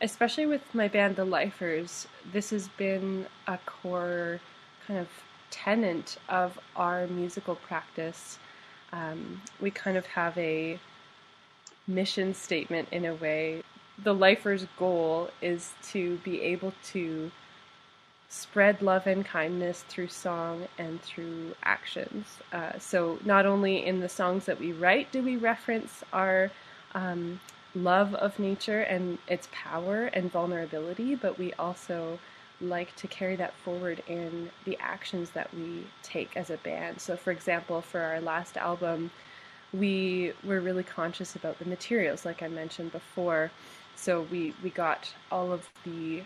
especially 0.00 0.46
with 0.46 0.62
my 0.74 0.88
band, 0.88 1.16
The 1.16 1.24
Lifers, 1.24 2.06
this 2.32 2.50
has 2.50 2.68
been 2.68 3.26
a 3.46 3.58
core 3.64 4.40
kind 4.86 5.00
of 5.00 5.08
tenant 5.50 6.18
of 6.28 6.58
our 6.76 7.06
musical 7.06 7.54
practice. 7.54 8.38
Um, 8.92 9.40
we 9.60 9.70
kind 9.70 9.96
of 9.96 10.06
have 10.06 10.36
a 10.36 10.78
mission 11.86 12.34
statement 12.34 12.88
in 12.92 13.04
a 13.04 13.14
way. 13.14 13.62
The 14.02 14.14
lifer's 14.14 14.66
goal 14.76 15.30
is 15.40 15.72
to 15.90 16.18
be 16.18 16.40
able 16.42 16.72
to 16.92 17.30
spread 18.28 18.82
love 18.82 19.06
and 19.06 19.24
kindness 19.24 19.84
through 19.88 20.08
song 20.08 20.66
and 20.76 21.00
through 21.02 21.54
actions. 21.62 22.26
Uh, 22.52 22.78
so, 22.78 23.18
not 23.24 23.46
only 23.46 23.86
in 23.86 24.00
the 24.00 24.08
songs 24.08 24.46
that 24.46 24.58
we 24.58 24.72
write 24.72 25.12
do 25.12 25.22
we 25.22 25.36
reference 25.36 26.02
our 26.12 26.50
um, 26.94 27.40
love 27.74 28.14
of 28.14 28.38
nature 28.38 28.80
and 28.80 29.18
its 29.28 29.48
power 29.52 30.06
and 30.06 30.30
vulnerability, 30.32 31.14
but 31.14 31.38
we 31.38 31.52
also 31.54 32.18
like 32.60 32.94
to 32.96 33.06
carry 33.06 33.36
that 33.36 33.54
forward 33.54 34.02
in 34.06 34.50
the 34.64 34.76
actions 34.80 35.30
that 35.30 35.52
we 35.54 35.84
take 36.02 36.36
as 36.36 36.50
a 36.50 36.56
band. 36.58 37.00
So, 37.00 37.16
for 37.16 37.30
example, 37.30 37.80
for 37.80 38.00
our 38.00 38.20
last 38.20 38.56
album, 38.56 39.10
we 39.72 40.32
were 40.44 40.60
really 40.60 40.84
conscious 40.84 41.34
about 41.34 41.58
the 41.58 41.64
materials, 41.64 42.24
like 42.24 42.42
I 42.42 42.48
mentioned 42.48 42.92
before. 42.92 43.50
So, 43.96 44.26
we, 44.30 44.54
we 44.62 44.70
got 44.70 45.12
all 45.30 45.52
of 45.52 45.68
the 45.84 46.22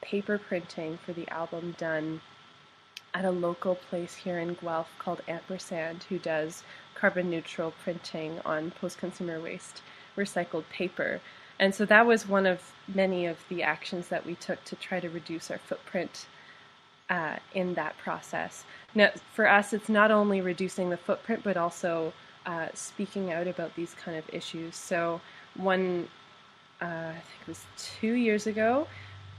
paper 0.00 0.38
printing 0.38 0.98
for 1.04 1.12
the 1.12 1.28
album 1.28 1.74
done 1.78 2.20
at 3.14 3.24
a 3.24 3.30
local 3.30 3.74
place 3.74 4.14
here 4.14 4.38
in 4.38 4.54
Guelph 4.54 4.88
called 4.98 5.20
Ampersand, 5.28 6.04
who 6.08 6.18
does 6.18 6.62
carbon 6.94 7.30
neutral 7.30 7.72
printing 7.82 8.40
on 8.44 8.70
post 8.70 8.98
consumer 8.98 9.40
waste 9.40 9.82
recycled 10.16 10.64
paper. 10.70 11.20
And 11.58 11.74
so 11.74 11.84
that 11.86 12.06
was 12.06 12.26
one 12.26 12.46
of 12.46 12.72
many 12.88 13.26
of 13.26 13.38
the 13.48 13.62
actions 13.62 14.08
that 14.08 14.24
we 14.24 14.34
took 14.34 14.64
to 14.64 14.76
try 14.76 15.00
to 15.00 15.10
reduce 15.10 15.50
our 15.50 15.58
footprint 15.58 16.26
uh, 17.10 17.36
in 17.54 17.74
that 17.74 17.98
process. 17.98 18.64
Now, 18.94 19.10
for 19.34 19.48
us, 19.48 19.72
it's 19.72 19.88
not 19.88 20.10
only 20.10 20.40
reducing 20.40 20.90
the 20.90 20.96
footprint, 20.96 21.42
but 21.42 21.56
also 21.56 22.12
uh, 22.46 22.68
speaking 22.72 23.32
out 23.32 23.46
about 23.46 23.74
these 23.74 23.94
kind 23.94 24.16
of 24.16 24.24
issues. 24.32 24.76
So, 24.76 25.20
one, 25.54 26.08
uh, 26.80 26.84
I 26.84 27.12
think 27.12 27.42
it 27.42 27.48
was 27.48 27.64
two 27.76 28.12
years 28.12 28.46
ago, 28.46 28.86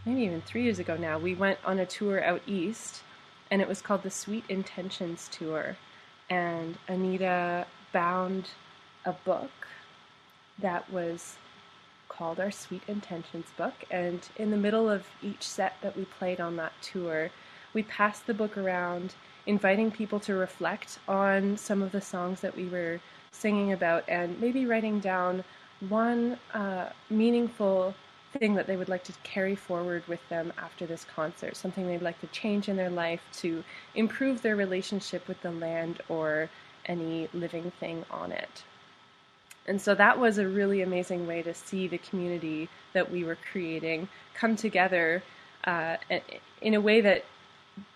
maybe 0.05 0.21
even 0.21 0.41
three 0.41 0.63
years 0.63 0.79
ago 0.79 0.95
now, 0.98 1.17
we 1.17 1.36
went 1.36 1.60
on 1.65 1.79
a 1.79 1.86
tour 1.86 2.24
out 2.24 2.41
east, 2.48 3.01
and 3.50 3.62
it 3.62 3.67
was 3.67 3.81
called 3.81 4.03
the 4.03 4.12
Sweet 4.12 4.43
Intentions 4.50 5.29
Tour. 5.31 5.75
And 6.29 6.77
Anita 6.88 7.65
bound 7.91 8.50
a 9.05 9.12
book 9.12 9.51
that 10.60 10.89
was 10.91 11.36
called 12.07 12.39
our 12.39 12.51
Sweet 12.51 12.83
Intentions 12.88 13.48
book. 13.57 13.74
And 13.89 14.21
in 14.38 14.51
the 14.51 14.57
middle 14.57 14.89
of 14.89 15.05
each 15.21 15.48
set 15.48 15.75
that 15.81 15.98
we 15.98 16.05
played 16.05 16.39
on 16.39 16.55
that 16.57 16.74
tour, 16.81 17.29
we 17.74 17.83
passed 17.83 18.27
the 18.27 18.33
book 18.33 18.57
around, 18.57 19.15
inviting 19.45 19.91
people 19.91 20.19
to 20.21 20.33
reflect 20.36 21.00
on 21.07 21.57
some 21.57 21.81
of 21.81 21.91
the 21.91 22.01
songs 22.01 22.41
that 22.41 22.55
we 22.55 22.67
were 22.67 23.00
singing 23.31 23.71
about 23.71 24.03
and 24.07 24.39
maybe 24.39 24.65
writing 24.65 25.00
down 25.00 25.43
one 25.89 26.38
uh, 26.53 26.89
meaningful 27.09 27.93
thing 28.33 28.55
that 28.55 28.67
they 28.67 28.77
would 28.77 28.89
like 28.89 29.03
to 29.03 29.13
carry 29.23 29.55
forward 29.55 30.03
with 30.07 30.27
them 30.29 30.53
after 30.57 30.85
this 30.85 31.05
concert, 31.15 31.55
something 31.55 31.85
they'd 31.85 32.01
like 32.01 32.19
to 32.21 32.27
change 32.27 32.69
in 32.69 32.77
their 32.77 32.89
life 32.89 33.21
to 33.33 33.63
improve 33.95 34.41
their 34.41 34.55
relationship 34.55 35.27
with 35.27 35.41
the 35.41 35.51
land 35.51 36.01
or 36.07 36.50
any 36.85 37.27
living 37.33 37.71
thing 37.79 38.05
on 38.09 38.31
it. 38.31 38.63
And 39.67 39.81
so 39.81 39.93
that 39.95 40.17
was 40.17 40.38
a 40.38 40.47
really 40.47 40.81
amazing 40.81 41.27
way 41.27 41.41
to 41.43 41.53
see 41.53 41.88
the 41.88 41.97
community 42.00 42.67
that 42.93 43.11
we 43.11 43.23
were 43.23 43.38
creating 43.51 44.07
come 44.33 44.55
together 44.55 45.21
uh, 45.65 45.97
in 46.61 46.73
a 46.73 46.81
way 46.81 47.01
that 47.01 47.25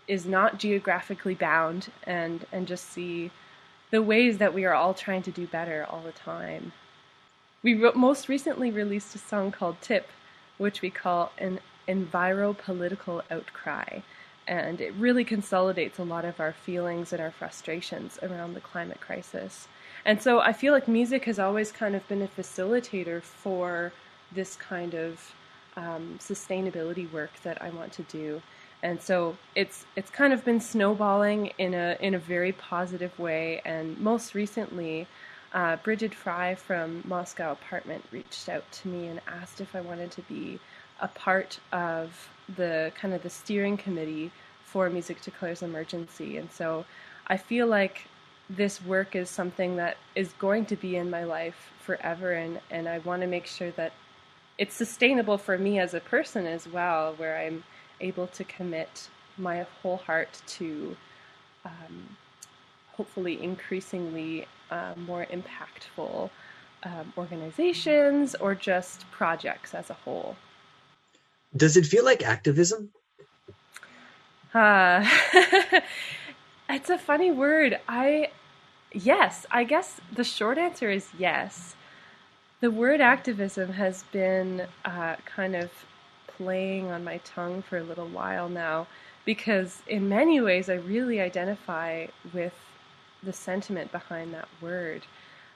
is 0.07 0.25
not 0.25 0.59
geographically 0.59 1.33
bound 1.33 1.91
and, 2.03 2.45
and 2.51 2.67
just 2.67 2.91
see 2.91 3.31
the 3.91 4.01
ways 4.01 4.37
that 4.37 4.53
we 4.53 4.65
are 4.65 4.73
all 4.73 4.93
trying 4.93 5.23
to 5.23 5.31
do 5.31 5.47
better 5.47 5.85
all 5.89 6.01
the 6.01 6.11
time. 6.11 6.71
We 7.65 7.73
most 7.73 8.29
recently 8.29 8.69
released 8.69 9.15
a 9.15 9.17
song 9.17 9.51
called 9.51 9.77
Tip, 9.81 10.07
which 10.59 10.83
we 10.83 10.91
call 10.91 11.31
an 11.39 11.59
enviro-political 11.87 13.23
outcry. 13.31 14.01
And 14.47 14.79
it 14.79 14.93
really 14.93 15.23
consolidates 15.23 15.97
a 15.97 16.03
lot 16.03 16.25
of 16.25 16.39
our 16.39 16.53
feelings 16.53 17.11
and 17.11 17.19
our 17.19 17.31
frustrations 17.31 18.19
around 18.21 18.53
the 18.53 18.59
climate 18.59 19.01
crisis. 19.01 19.67
And 20.05 20.21
so 20.21 20.41
I 20.41 20.53
feel 20.53 20.73
like 20.73 20.87
music 20.87 21.25
has 21.25 21.39
always 21.39 21.71
kind 21.71 21.95
of 21.95 22.07
been 22.07 22.21
a 22.21 22.27
facilitator 22.27 23.23
for 23.23 23.91
this 24.31 24.55
kind 24.55 24.93
of 24.93 25.33
um, 25.75 26.19
sustainability 26.21 27.11
work 27.11 27.31
that 27.41 27.59
I 27.63 27.71
want 27.71 27.93
to 27.93 28.03
do. 28.03 28.43
And 28.83 29.01
so 29.01 29.37
it's 29.55 29.85
it's 29.95 30.11
kind 30.11 30.33
of 30.33 30.45
been 30.45 30.61
snowballing 30.61 31.47
in 31.57 31.73
a 31.73 31.97
in 31.99 32.13
a 32.13 32.19
very 32.19 32.51
positive 32.51 33.17
way. 33.17 33.59
And 33.65 33.97
most 33.97 34.35
recently, 34.35 35.07
uh, 35.53 35.77
Brighid 35.77 36.13
Fry 36.13 36.55
from 36.55 37.03
Moscow 37.05 37.51
Apartment 37.51 38.03
reached 38.11 38.49
out 38.49 38.69
to 38.71 38.87
me 38.87 39.07
and 39.07 39.21
asked 39.27 39.61
if 39.61 39.75
I 39.75 39.81
wanted 39.81 40.11
to 40.11 40.21
be 40.23 40.59
a 40.99 41.07
part 41.07 41.59
of 41.71 42.29
the 42.55 42.91
kind 42.99 43.13
of 43.13 43.23
the 43.23 43.29
steering 43.29 43.77
committee 43.77 44.31
for 44.65 44.89
Music 44.89 45.21
Declares 45.21 45.61
Emergency. 45.61 46.37
And 46.37 46.51
so 46.51 46.85
I 47.27 47.37
feel 47.37 47.67
like 47.67 48.07
this 48.49 48.83
work 48.83 49.15
is 49.15 49.29
something 49.29 49.75
that 49.77 49.97
is 50.15 50.33
going 50.33 50.65
to 50.67 50.75
be 50.75 50.95
in 50.95 51.09
my 51.09 51.23
life 51.23 51.71
forever 51.79 52.33
and, 52.33 52.59
and 52.69 52.87
I 52.87 52.99
want 52.99 53.21
to 53.21 53.27
make 53.27 53.47
sure 53.47 53.71
that 53.71 53.93
it's 54.57 54.75
sustainable 54.75 55.37
for 55.37 55.57
me 55.57 55.79
as 55.79 55.93
a 55.93 55.99
person 55.99 56.45
as 56.45 56.67
well, 56.67 57.13
where 57.15 57.37
I'm 57.37 57.63
able 57.99 58.27
to 58.27 58.43
commit 58.43 59.09
my 59.37 59.65
whole 59.81 59.97
heart 59.97 60.41
to 60.47 60.95
um, 61.65 62.17
hopefully 62.95 63.41
increasingly 63.41 64.47
uh, 64.71 64.93
more 64.97 65.25
impactful 65.31 66.29
um, 66.83 67.13
organizations 67.17 68.35
or 68.35 68.55
just 68.55 69.09
projects 69.11 69.73
as 69.73 69.89
a 69.89 69.93
whole. 69.93 70.35
Does 71.55 71.77
it 71.77 71.85
feel 71.85 72.05
like 72.05 72.23
activism? 72.23 72.89
Uh, 74.53 75.05
it's 76.69 76.89
a 76.89 76.97
funny 76.97 77.31
word. 77.31 77.79
I, 77.87 78.29
yes, 78.93 79.45
I 79.51 79.63
guess 79.63 79.99
the 80.13 80.23
short 80.23 80.57
answer 80.57 80.89
is 80.89 81.09
yes. 81.17 81.75
The 82.61 82.71
word 82.71 83.01
activism 83.01 83.73
has 83.73 84.03
been 84.03 84.67
uh, 84.85 85.15
kind 85.25 85.55
of 85.55 85.71
playing 86.27 86.91
on 86.91 87.03
my 87.03 87.17
tongue 87.19 87.61
for 87.61 87.77
a 87.77 87.83
little 87.83 88.07
while 88.07 88.49
now 88.49 88.87
because, 89.25 89.81
in 89.87 90.07
many 90.07 90.39
ways, 90.39 90.69
I 90.69 90.75
really 90.75 91.19
identify 91.19 92.07
with 92.33 92.53
the 93.25 93.33
sentiment 93.33 93.91
behind 93.91 94.33
that 94.33 94.47
word. 94.61 95.03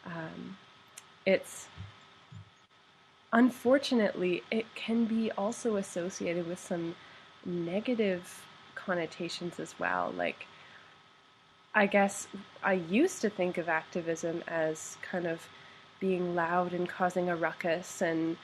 Um, 0.05 0.57
it's 1.25 1.67
unfortunately, 3.31 4.43
it 4.51 4.65
can 4.75 5.05
be 5.05 5.31
also 5.31 5.75
associated 5.75 6.47
with 6.47 6.59
some 6.59 6.95
negative 7.45 8.45
connotations 8.75 9.59
as 9.59 9.75
well. 9.79 10.13
Like, 10.17 10.47
I 11.75 11.85
guess 11.85 12.27
I 12.63 12.73
used 12.73 13.21
to 13.21 13.29
think 13.29 13.57
of 13.57 13.69
activism 13.69 14.43
as 14.47 14.97
kind 15.01 15.27
of 15.27 15.47
being 15.99 16.35
loud 16.35 16.73
and 16.73 16.89
causing 16.89 17.29
a 17.29 17.35
ruckus 17.35 18.01
and 18.01 18.38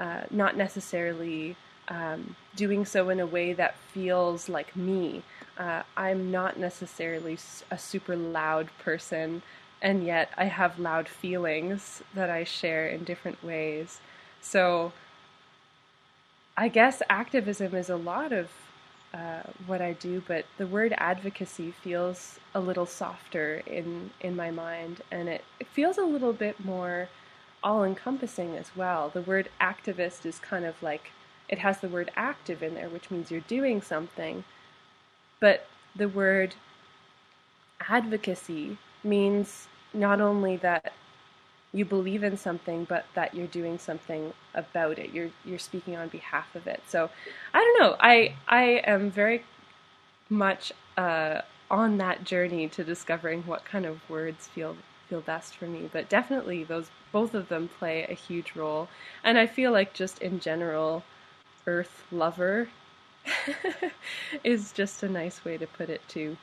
uh, 0.00 0.22
not 0.30 0.56
necessarily 0.56 1.56
um, 1.88 2.34
doing 2.56 2.84
so 2.84 3.10
in 3.10 3.20
a 3.20 3.26
way 3.26 3.52
that 3.52 3.76
feels 3.92 4.48
like 4.48 4.74
me. 4.74 5.22
Uh, 5.58 5.82
I'm 5.96 6.30
not 6.30 6.58
necessarily 6.58 7.38
a 7.70 7.78
super 7.78 8.16
loud 8.16 8.68
person, 8.78 9.42
and 9.80 10.04
yet 10.04 10.30
I 10.36 10.46
have 10.46 10.78
loud 10.78 11.08
feelings 11.08 12.02
that 12.14 12.30
I 12.30 12.44
share 12.44 12.88
in 12.88 13.04
different 13.04 13.42
ways. 13.42 14.00
So 14.40 14.92
I 16.56 16.68
guess 16.68 17.02
activism 17.08 17.74
is 17.74 17.90
a 17.90 17.96
lot 17.96 18.32
of 18.32 18.50
uh, 19.12 19.42
what 19.66 19.80
I 19.80 19.92
do, 19.92 20.22
but 20.26 20.44
the 20.58 20.66
word 20.66 20.92
advocacy 20.98 21.70
feels 21.70 22.40
a 22.54 22.60
little 22.60 22.86
softer 22.86 23.62
in 23.66 24.10
in 24.20 24.34
my 24.34 24.50
mind, 24.50 25.02
and 25.10 25.28
it, 25.28 25.44
it 25.60 25.68
feels 25.68 25.98
a 25.98 26.04
little 26.04 26.32
bit 26.32 26.64
more 26.64 27.08
all 27.62 27.84
encompassing 27.84 28.56
as 28.56 28.70
well. 28.76 29.08
The 29.08 29.22
word 29.22 29.48
activist 29.60 30.26
is 30.26 30.38
kind 30.38 30.64
of 30.64 30.82
like 30.82 31.12
it 31.48 31.58
has 31.58 31.78
the 31.78 31.88
word 31.88 32.10
active 32.16 32.62
in 32.62 32.74
there, 32.74 32.88
which 32.88 33.10
means 33.10 33.30
you're 33.30 33.40
doing 33.40 33.80
something, 33.82 34.44
but 35.40 35.66
the 35.96 36.08
word 36.08 36.54
advocacy 37.88 38.78
means 39.02 39.68
not 39.92 40.20
only 40.20 40.56
that 40.56 40.92
you 41.72 41.84
believe 41.84 42.22
in 42.22 42.36
something, 42.36 42.84
but 42.84 43.04
that 43.14 43.34
you're 43.34 43.48
doing 43.48 43.78
something 43.78 44.32
about 44.54 44.98
it. 44.98 45.12
You're 45.12 45.30
you're 45.44 45.58
speaking 45.58 45.96
on 45.96 46.08
behalf 46.08 46.54
of 46.54 46.66
it. 46.66 46.82
So 46.86 47.10
I 47.52 47.58
don't 47.58 47.80
know. 47.80 47.96
I 48.00 48.36
I 48.48 48.82
am 48.86 49.10
very 49.10 49.44
much 50.30 50.72
uh, 50.96 51.40
on 51.70 51.98
that 51.98 52.24
journey 52.24 52.68
to 52.68 52.84
discovering 52.84 53.42
what 53.42 53.64
kind 53.64 53.84
of 53.86 54.08
words 54.08 54.46
feel 54.46 54.76
feel 55.08 55.20
best 55.20 55.56
for 55.56 55.66
me. 55.66 55.90
But 55.92 56.08
definitely 56.08 56.64
those 56.64 56.90
both 57.12 57.34
of 57.34 57.48
them 57.48 57.68
play 57.68 58.06
a 58.08 58.14
huge 58.14 58.54
role. 58.54 58.88
And 59.24 59.36
I 59.38 59.46
feel 59.46 59.72
like 59.72 59.94
just 59.94 60.18
in 60.20 60.40
general, 60.40 61.02
Earth 61.66 62.04
lover 62.12 62.68
is 64.44 64.72
just 64.72 65.02
a 65.02 65.08
nice 65.08 65.44
way 65.44 65.56
to 65.56 65.66
put 65.66 65.90
it 65.90 66.00
too. 66.08 66.36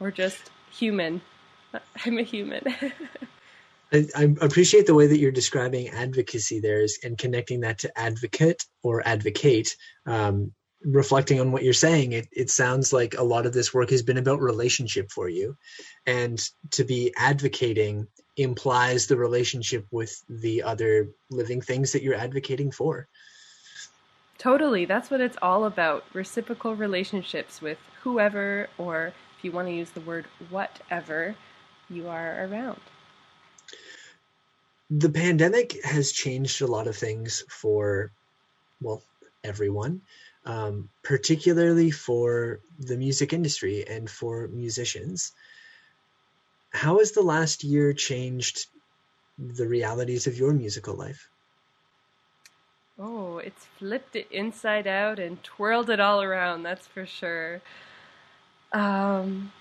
Or 0.00 0.10
just 0.10 0.50
human. 0.70 1.20
I'm 2.04 2.18
a 2.18 2.22
human. 2.22 2.62
I, 3.92 4.06
I, 4.14 4.34
appreciate 4.42 4.86
the 4.86 4.94
way 4.94 5.06
that 5.06 5.18
you're 5.18 5.32
describing 5.32 5.88
advocacy 5.88 6.60
there 6.60 6.82
is, 6.82 6.98
and 7.02 7.16
connecting 7.16 7.60
that 7.60 7.78
to 7.80 7.98
advocate 7.98 8.64
or 8.82 9.06
advocate. 9.06 9.74
Um, 10.06 10.52
reflecting 10.84 11.40
on 11.40 11.52
what 11.52 11.64
you're 11.64 11.72
saying, 11.72 12.12
it, 12.12 12.28
it 12.32 12.50
sounds 12.50 12.92
like 12.92 13.14
a 13.16 13.22
lot 13.22 13.46
of 13.46 13.52
this 13.52 13.74
work 13.74 13.90
has 13.90 14.02
been 14.02 14.18
about 14.18 14.40
relationship 14.40 15.10
for 15.10 15.28
you. 15.28 15.56
And 16.06 16.40
to 16.72 16.84
be 16.84 17.12
advocating 17.16 18.06
implies 18.36 19.06
the 19.06 19.16
relationship 19.16 19.86
with 19.90 20.14
the 20.28 20.62
other 20.62 21.10
living 21.30 21.60
things 21.60 21.92
that 21.92 22.02
you're 22.02 22.14
advocating 22.14 22.70
for. 22.70 23.08
Totally. 24.38 24.84
That's 24.84 25.10
what 25.10 25.20
it's 25.20 25.36
all 25.42 25.64
about 25.64 26.04
reciprocal 26.12 26.74
relationships 26.74 27.60
with 27.60 27.78
whoever, 28.02 28.68
or 28.78 29.12
if 29.36 29.44
you 29.44 29.52
want 29.52 29.68
to 29.68 29.74
use 29.74 29.90
the 29.90 30.00
word 30.00 30.26
whatever, 30.48 31.34
you 31.90 32.08
are 32.08 32.44
around 32.44 32.80
the 34.90 35.10
pandemic 35.10 35.84
has 35.84 36.12
changed 36.12 36.62
a 36.62 36.66
lot 36.66 36.86
of 36.86 36.96
things 36.96 37.44
for, 37.48 38.10
well, 38.80 39.02
everyone, 39.44 40.00
um, 40.44 40.88
particularly 41.02 41.90
for 41.90 42.60
the 42.78 42.96
music 42.96 43.32
industry 43.32 43.86
and 43.86 44.08
for 44.08 44.48
musicians. 44.48 45.32
How 46.70 46.98
has 46.98 47.12
the 47.12 47.22
last 47.22 47.64
year 47.64 47.92
changed 47.92 48.66
the 49.38 49.68
realities 49.68 50.26
of 50.26 50.38
your 50.38 50.52
musical 50.52 50.94
life? 50.94 51.28
Oh, 52.98 53.38
it's 53.38 53.64
flipped 53.64 54.16
it 54.16 54.26
inside 54.30 54.86
out 54.86 55.18
and 55.18 55.42
twirled 55.42 55.88
it 55.88 56.00
all 56.00 56.20
around, 56.20 56.64
that's 56.64 56.86
for 56.86 57.06
sure. 57.06 57.60
Um, 58.72 59.52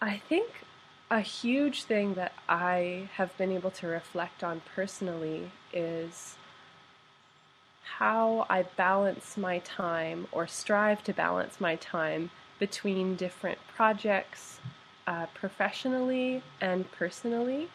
I 0.00 0.16
think 0.16 0.64
a 1.10 1.20
huge 1.20 1.84
thing 1.84 2.14
that 2.14 2.32
I 2.48 3.08
have 3.14 3.36
been 3.36 3.52
able 3.52 3.70
to 3.72 3.86
reflect 3.86 4.42
on 4.42 4.62
personally 4.74 5.50
is 5.72 6.36
how 7.98 8.46
I 8.48 8.62
balance 8.62 9.36
my 9.36 9.58
time 9.58 10.26
or 10.32 10.46
strive 10.46 11.04
to 11.04 11.12
balance 11.12 11.60
my 11.60 11.76
time 11.76 12.30
between 12.58 13.16
different 13.16 13.58
projects 13.76 14.60
uh, 15.06 15.26
professionally 15.34 16.42
and 16.60 16.90
personally. 16.92 17.68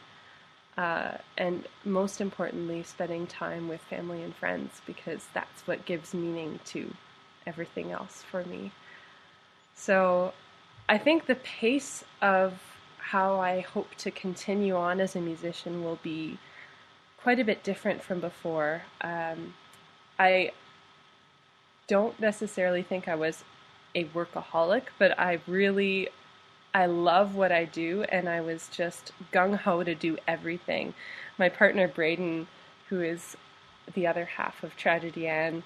Uh, 0.77 1.11
and 1.37 1.65
most 1.85 2.19
importantly, 2.19 2.83
spending 2.83 3.25
time 3.27 3.67
with 3.67 3.79
family 3.81 4.21
and 4.21 4.35
friends 4.35 4.81
because 4.85 5.25
that's 5.33 5.65
what 5.65 5.85
gives 5.85 6.13
meaning 6.13 6.59
to 6.65 6.93
everything 7.47 7.91
else 7.91 8.23
for 8.29 8.43
me. 8.43 8.71
So 9.75 10.33
I 10.89 10.97
think 10.97 11.25
the 11.25 11.35
pace 11.35 12.03
of 12.21 12.59
how 12.97 13.39
I 13.39 13.61
hope 13.61 13.95
to 13.95 14.11
continue 14.11 14.75
on 14.75 14.99
as 14.99 15.15
a 15.15 15.21
musician 15.21 15.83
will 15.83 15.99
be 16.03 16.39
quite 17.21 17.39
a 17.39 17.43
bit 17.43 17.63
different 17.63 18.01
from 18.03 18.19
before. 18.19 18.81
Um, 19.01 19.53
I 20.19 20.51
don't 21.87 22.19
necessarily 22.19 22.83
think 22.83 23.07
I 23.07 23.15
was 23.15 23.43
a 23.93 24.05
workaholic, 24.05 24.83
but 24.99 25.17
I 25.19 25.39
really 25.47 26.09
I 26.75 26.87
love 26.87 27.35
what 27.35 27.53
I 27.53 27.63
do, 27.63 28.03
and 28.09 28.27
I 28.27 28.41
was 28.41 28.67
just 28.67 29.13
gung 29.31 29.55
ho 29.55 29.81
to 29.81 29.95
do 29.95 30.17
everything. 30.27 30.93
My 31.37 31.47
partner 31.47 31.87
Braden, 31.87 32.47
who 32.89 32.99
is 32.99 33.37
the 33.93 34.05
other 34.05 34.25
half 34.25 34.61
of 34.61 34.75
Tragedy 34.75 35.25
Ann, 35.25 35.63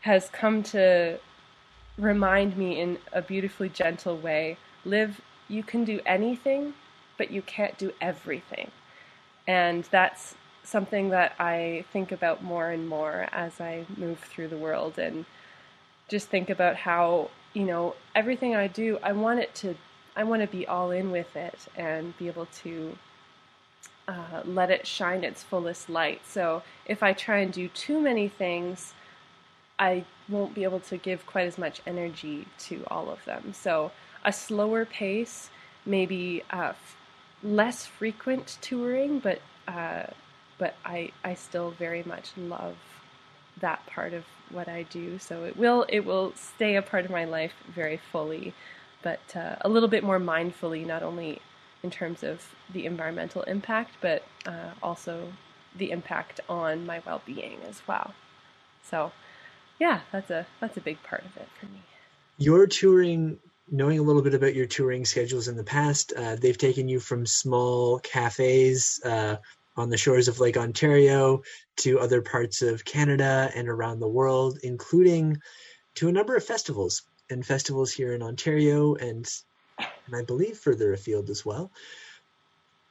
has 0.00 0.30
come 0.30 0.62
to 0.62 1.18
remind 1.98 2.56
me 2.56 2.80
in 2.80 2.96
a 3.12 3.20
beautifully 3.20 3.68
gentle 3.68 4.16
way 4.16 4.56
Liv, 4.86 5.20
you 5.48 5.62
can 5.62 5.84
do 5.84 6.00
anything, 6.06 6.72
but 7.18 7.30
you 7.30 7.42
can't 7.42 7.76
do 7.76 7.92
everything. 8.00 8.70
And 9.46 9.84
that's 9.90 10.34
something 10.64 11.10
that 11.10 11.34
I 11.38 11.84
think 11.92 12.10
about 12.10 12.42
more 12.42 12.70
and 12.70 12.88
more 12.88 13.28
as 13.32 13.60
I 13.60 13.84
move 13.98 14.20
through 14.20 14.48
the 14.48 14.56
world 14.56 14.98
and 14.98 15.26
just 16.08 16.28
think 16.30 16.48
about 16.48 16.76
how, 16.76 17.28
you 17.52 17.64
know, 17.64 17.96
everything 18.14 18.56
I 18.56 18.66
do, 18.66 18.98
I 19.02 19.12
want 19.12 19.40
it 19.40 19.54
to, 19.56 19.76
I 20.16 20.24
want 20.24 20.42
to 20.42 20.48
be 20.48 20.66
all 20.66 20.90
in 20.90 21.10
with 21.10 21.34
it 21.36 21.58
and 21.76 22.16
be 22.18 22.26
able 22.26 22.46
to 22.62 22.96
uh, 24.08 24.42
let 24.44 24.70
it 24.70 24.86
shine 24.86 25.24
its 25.24 25.42
fullest 25.42 25.88
light. 25.88 26.20
So 26.26 26.62
if 26.86 27.02
I 27.02 27.12
try 27.12 27.38
and 27.38 27.52
do 27.52 27.68
too 27.68 28.00
many 28.00 28.28
things, 28.28 28.94
I 29.78 30.04
won't 30.28 30.54
be 30.54 30.64
able 30.64 30.80
to 30.80 30.96
give 30.96 31.26
quite 31.26 31.46
as 31.46 31.58
much 31.58 31.80
energy 31.86 32.46
to 32.60 32.84
all 32.88 33.10
of 33.10 33.24
them. 33.24 33.52
So 33.52 33.92
a 34.24 34.32
slower 34.32 34.84
pace, 34.84 35.50
maybe 35.84 36.42
uh, 36.50 36.70
f- 36.70 36.96
less 37.42 37.86
frequent 37.86 38.58
touring, 38.60 39.18
but 39.18 39.40
uh, 39.66 40.04
but 40.58 40.74
I 40.84 41.12
I 41.24 41.34
still 41.34 41.70
very 41.72 42.02
much 42.04 42.30
love 42.36 42.76
that 43.60 43.84
part 43.86 44.12
of 44.12 44.24
what 44.50 44.68
I 44.68 44.84
do. 44.84 45.18
So 45.18 45.44
it 45.44 45.56
will 45.56 45.86
it 45.88 46.00
will 46.00 46.32
stay 46.36 46.76
a 46.76 46.82
part 46.82 47.04
of 47.04 47.10
my 47.10 47.24
life 47.24 47.54
very 47.74 47.96
fully, 47.96 48.54
but 49.02 49.20
uh, 49.34 49.56
a 49.60 49.68
little 49.68 49.88
bit 49.88 50.04
more 50.04 50.18
mindfully, 50.18 50.86
not 50.86 51.02
only 51.02 51.40
in 51.82 51.90
terms 51.90 52.22
of 52.22 52.54
the 52.72 52.86
environmental 52.86 53.42
impact, 53.42 53.96
but 54.00 54.22
uh, 54.46 54.70
also 54.82 55.32
the 55.76 55.90
impact 55.90 56.40
on 56.48 56.86
my 56.86 57.02
well-being 57.04 57.58
as 57.68 57.82
well. 57.86 58.14
So 58.84 59.12
yeah, 59.78 60.00
that's 60.12 60.30
a 60.30 60.46
that's 60.60 60.76
a 60.76 60.80
big 60.80 61.02
part 61.02 61.24
of 61.24 61.36
it 61.36 61.48
for 61.58 61.66
me. 61.66 61.82
Your 62.38 62.66
touring, 62.66 63.38
knowing 63.70 63.98
a 63.98 64.02
little 64.02 64.22
bit 64.22 64.34
about 64.34 64.54
your 64.54 64.66
touring 64.66 65.04
schedules 65.04 65.48
in 65.48 65.56
the 65.56 65.64
past, 65.64 66.12
uh, 66.16 66.36
they've 66.36 66.58
taken 66.58 66.88
you 66.88 67.00
from 67.00 67.26
small 67.26 67.98
cafes 68.00 69.00
uh, 69.04 69.36
on 69.76 69.90
the 69.90 69.96
shores 69.96 70.28
of 70.28 70.40
Lake 70.40 70.56
Ontario 70.56 71.42
to 71.78 71.98
other 71.98 72.20
parts 72.20 72.62
of 72.62 72.84
Canada 72.84 73.50
and 73.54 73.68
around 73.68 74.00
the 74.00 74.08
world, 74.08 74.58
including 74.62 75.40
to 75.94 76.08
a 76.08 76.12
number 76.12 76.36
of 76.36 76.44
festivals 76.44 77.02
and 77.30 77.44
festivals 77.44 77.92
here 77.92 78.14
in 78.14 78.22
Ontario 78.22 78.94
and 78.94 79.28
and 79.78 80.16
I 80.16 80.24
believe 80.24 80.58
further 80.58 80.92
afield 80.92 81.30
as 81.30 81.44
well. 81.44 81.72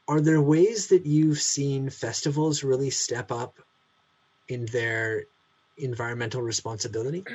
Are 0.07 0.21
there 0.21 0.41
ways 0.41 0.87
that 0.87 1.05
you've 1.05 1.39
seen 1.39 1.89
festivals 1.89 2.63
really 2.63 2.89
step 2.89 3.31
up 3.31 3.59
in 4.47 4.65
their 4.65 5.25
environmental 5.77 6.41
responsibility? 6.41 7.25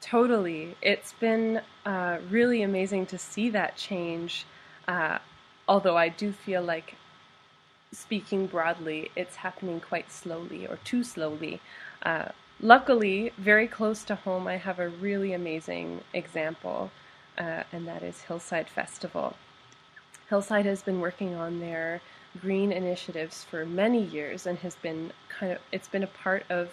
Totally. 0.00 0.76
It's 0.82 1.14
been 1.14 1.62
uh, 1.86 2.18
really 2.28 2.62
amazing 2.62 3.06
to 3.06 3.18
see 3.18 3.50
that 3.50 3.76
change. 3.76 4.44
Uh, 4.86 5.18
although 5.66 5.96
I 5.96 6.10
do 6.10 6.32
feel 6.32 6.62
like, 6.62 6.96
speaking 7.92 8.46
broadly, 8.46 9.10
it's 9.16 9.36
happening 9.36 9.80
quite 9.80 10.10
slowly 10.12 10.66
or 10.66 10.78
too 10.84 11.04
slowly. 11.04 11.60
Uh, 12.02 12.28
luckily, 12.64 13.30
very 13.36 13.68
close 13.68 14.02
to 14.04 14.16
home, 14.16 14.48
I 14.48 14.56
have 14.56 14.80
a 14.80 14.88
really 14.88 15.34
amazing 15.34 16.00
example, 16.14 16.90
uh, 17.38 17.62
and 17.70 17.86
that 17.86 18.02
is 18.02 18.22
Hillside 18.22 18.68
Festival. 18.68 19.36
Hillside 20.30 20.64
has 20.64 20.82
been 20.82 21.00
working 21.00 21.34
on 21.34 21.60
their 21.60 22.00
green 22.40 22.72
initiatives 22.72 23.44
for 23.44 23.64
many 23.64 24.02
years 24.02 24.46
and 24.46 24.58
has 24.58 24.74
been 24.76 25.12
kind 25.28 25.52
of 25.52 25.58
it's 25.70 25.86
been 25.86 26.02
a 26.02 26.08
part 26.08 26.44
of 26.50 26.72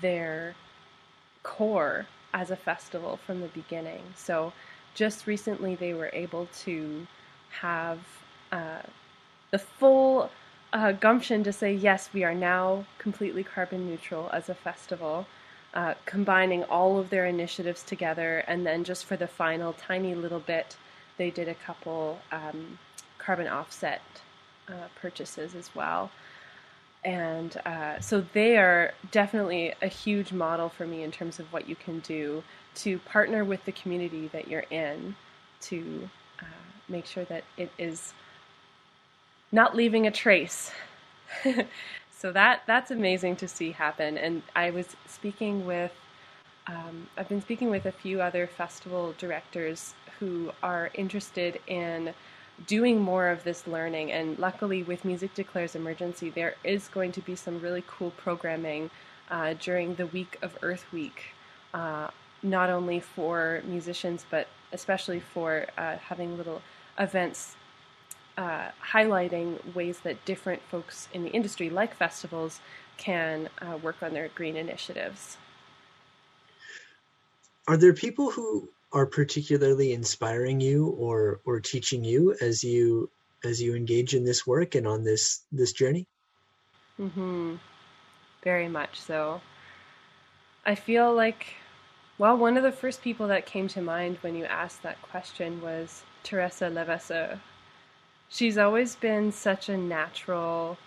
their 0.00 0.56
core 1.44 2.06
as 2.34 2.50
a 2.50 2.56
festival 2.56 3.18
from 3.24 3.40
the 3.40 3.48
beginning. 3.48 4.02
So 4.16 4.52
just 4.94 5.26
recently 5.26 5.74
they 5.76 5.94
were 5.94 6.10
able 6.12 6.48
to 6.64 7.06
have 7.60 7.98
uh, 8.50 8.82
the 9.52 9.58
full 9.58 10.30
uh, 10.72 10.92
gumption 10.92 11.42
to 11.44 11.52
say 11.52 11.72
yes, 11.72 12.10
we 12.12 12.24
are 12.24 12.34
now 12.34 12.84
completely 12.98 13.42
carbon 13.42 13.86
neutral 13.88 14.30
as 14.32 14.48
a 14.48 14.54
festival. 14.54 15.26
Uh, 15.72 15.94
combining 16.04 16.64
all 16.64 16.98
of 16.98 17.10
their 17.10 17.26
initiatives 17.26 17.84
together, 17.84 18.42
and 18.48 18.66
then 18.66 18.82
just 18.82 19.04
for 19.04 19.16
the 19.16 19.28
final 19.28 19.72
tiny 19.72 20.16
little 20.16 20.40
bit, 20.40 20.76
they 21.16 21.30
did 21.30 21.48
a 21.48 21.54
couple 21.54 22.18
um, 22.32 22.76
carbon 23.18 23.46
offset 23.46 24.02
uh, 24.68 24.88
purchases 25.00 25.54
as 25.54 25.72
well. 25.74 26.10
And 27.04 27.56
uh, 27.64 28.00
so 28.00 28.24
they 28.32 28.58
are 28.58 28.92
definitely 29.10 29.72
a 29.80 29.86
huge 29.86 30.32
model 30.32 30.68
for 30.68 30.86
me 30.86 31.02
in 31.02 31.12
terms 31.12 31.38
of 31.38 31.52
what 31.52 31.68
you 31.68 31.76
can 31.76 32.00
do 32.00 32.42
to 32.76 32.98
partner 32.98 33.44
with 33.44 33.64
the 33.64 33.72
community 33.72 34.28
that 34.32 34.48
you're 34.48 34.66
in 34.70 35.14
to 35.62 36.10
uh, 36.40 36.44
make 36.88 37.06
sure 37.06 37.24
that 37.26 37.44
it 37.56 37.70
is 37.78 38.12
not 39.52 39.76
leaving 39.76 40.06
a 40.06 40.10
trace. 40.10 40.70
so 42.16 42.32
that 42.32 42.62
that's 42.66 42.90
amazing 42.90 43.36
to 43.36 43.48
see 43.48 43.72
happen. 43.72 44.18
And 44.18 44.42
I 44.54 44.70
was 44.70 44.96
speaking 45.06 45.66
with 45.66 45.92
um, 46.66 47.08
I've 47.16 47.28
been 47.28 47.40
speaking 47.40 47.70
with 47.70 47.86
a 47.86 47.92
few 47.92 48.20
other 48.20 48.46
festival 48.46 49.14
directors 49.18 49.94
who 50.18 50.52
are 50.62 50.90
interested 50.94 51.60
in 51.66 52.14
doing 52.66 53.00
more 53.00 53.28
of 53.28 53.42
this 53.42 53.66
learning. 53.66 54.12
And 54.12 54.38
luckily, 54.38 54.82
with 54.82 55.04
Music 55.04 55.34
Declares 55.34 55.74
Emergency, 55.74 56.30
there 56.30 56.54
is 56.62 56.88
going 56.88 57.12
to 57.12 57.20
be 57.22 57.34
some 57.34 57.60
really 57.60 57.82
cool 57.86 58.10
programming 58.12 58.90
uh, 59.30 59.54
during 59.58 59.94
the 59.94 60.06
week 60.06 60.38
of 60.42 60.56
Earth 60.62 60.84
Week, 60.92 61.22
uh, 61.74 62.08
not 62.42 62.70
only 62.70 63.00
for 63.00 63.62
musicians, 63.64 64.24
but 64.30 64.46
especially 64.72 65.20
for 65.20 65.66
uh, 65.78 65.96
having 65.96 66.36
little 66.36 66.62
events 66.98 67.56
uh, 68.40 68.70
highlighting 68.92 69.74
ways 69.74 70.00
that 70.00 70.24
different 70.24 70.62
folks 70.70 71.08
in 71.12 71.24
the 71.24 71.30
industry, 71.30 71.68
like 71.68 71.94
festivals, 71.94 72.60
can 72.96 73.50
uh, 73.60 73.76
work 73.76 74.02
on 74.02 74.14
their 74.14 74.28
green 74.28 74.56
initiatives. 74.56 75.36
Are 77.68 77.76
there 77.76 77.92
people 77.92 78.30
who 78.30 78.70
are 78.92 79.06
particularly 79.06 79.92
inspiring 79.92 80.60
you 80.60 80.86
or 80.86 81.42
or 81.44 81.60
teaching 81.60 82.02
you 82.02 82.34
as 82.40 82.64
you 82.64 83.10
as 83.44 83.60
you 83.60 83.74
engage 83.74 84.14
in 84.14 84.24
this 84.24 84.46
work 84.46 84.74
and 84.74 84.86
on 84.86 85.04
this 85.04 85.44
this 85.52 85.72
journey 85.72 86.08
Mm-hmm. 87.00 87.56
very 88.42 88.68
much 88.68 89.00
so 89.00 89.40
i 90.66 90.74
feel 90.74 91.14
like 91.14 91.54
well 92.18 92.36
one 92.36 92.56
of 92.56 92.62
the 92.62 92.72
first 92.72 93.02
people 93.02 93.28
that 93.28 93.46
came 93.46 93.68
to 93.68 93.80
mind 93.80 94.18
when 94.20 94.34
you 94.34 94.44
asked 94.44 94.82
that 94.82 95.00
question 95.02 95.60
was 95.62 96.02
teresa 96.22 96.68
levasseur 96.68 97.40
she's 98.30 98.56
always 98.56 98.96
been 98.96 99.32
such 99.32 99.68
a 99.68 99.76
natural 99.76 100.78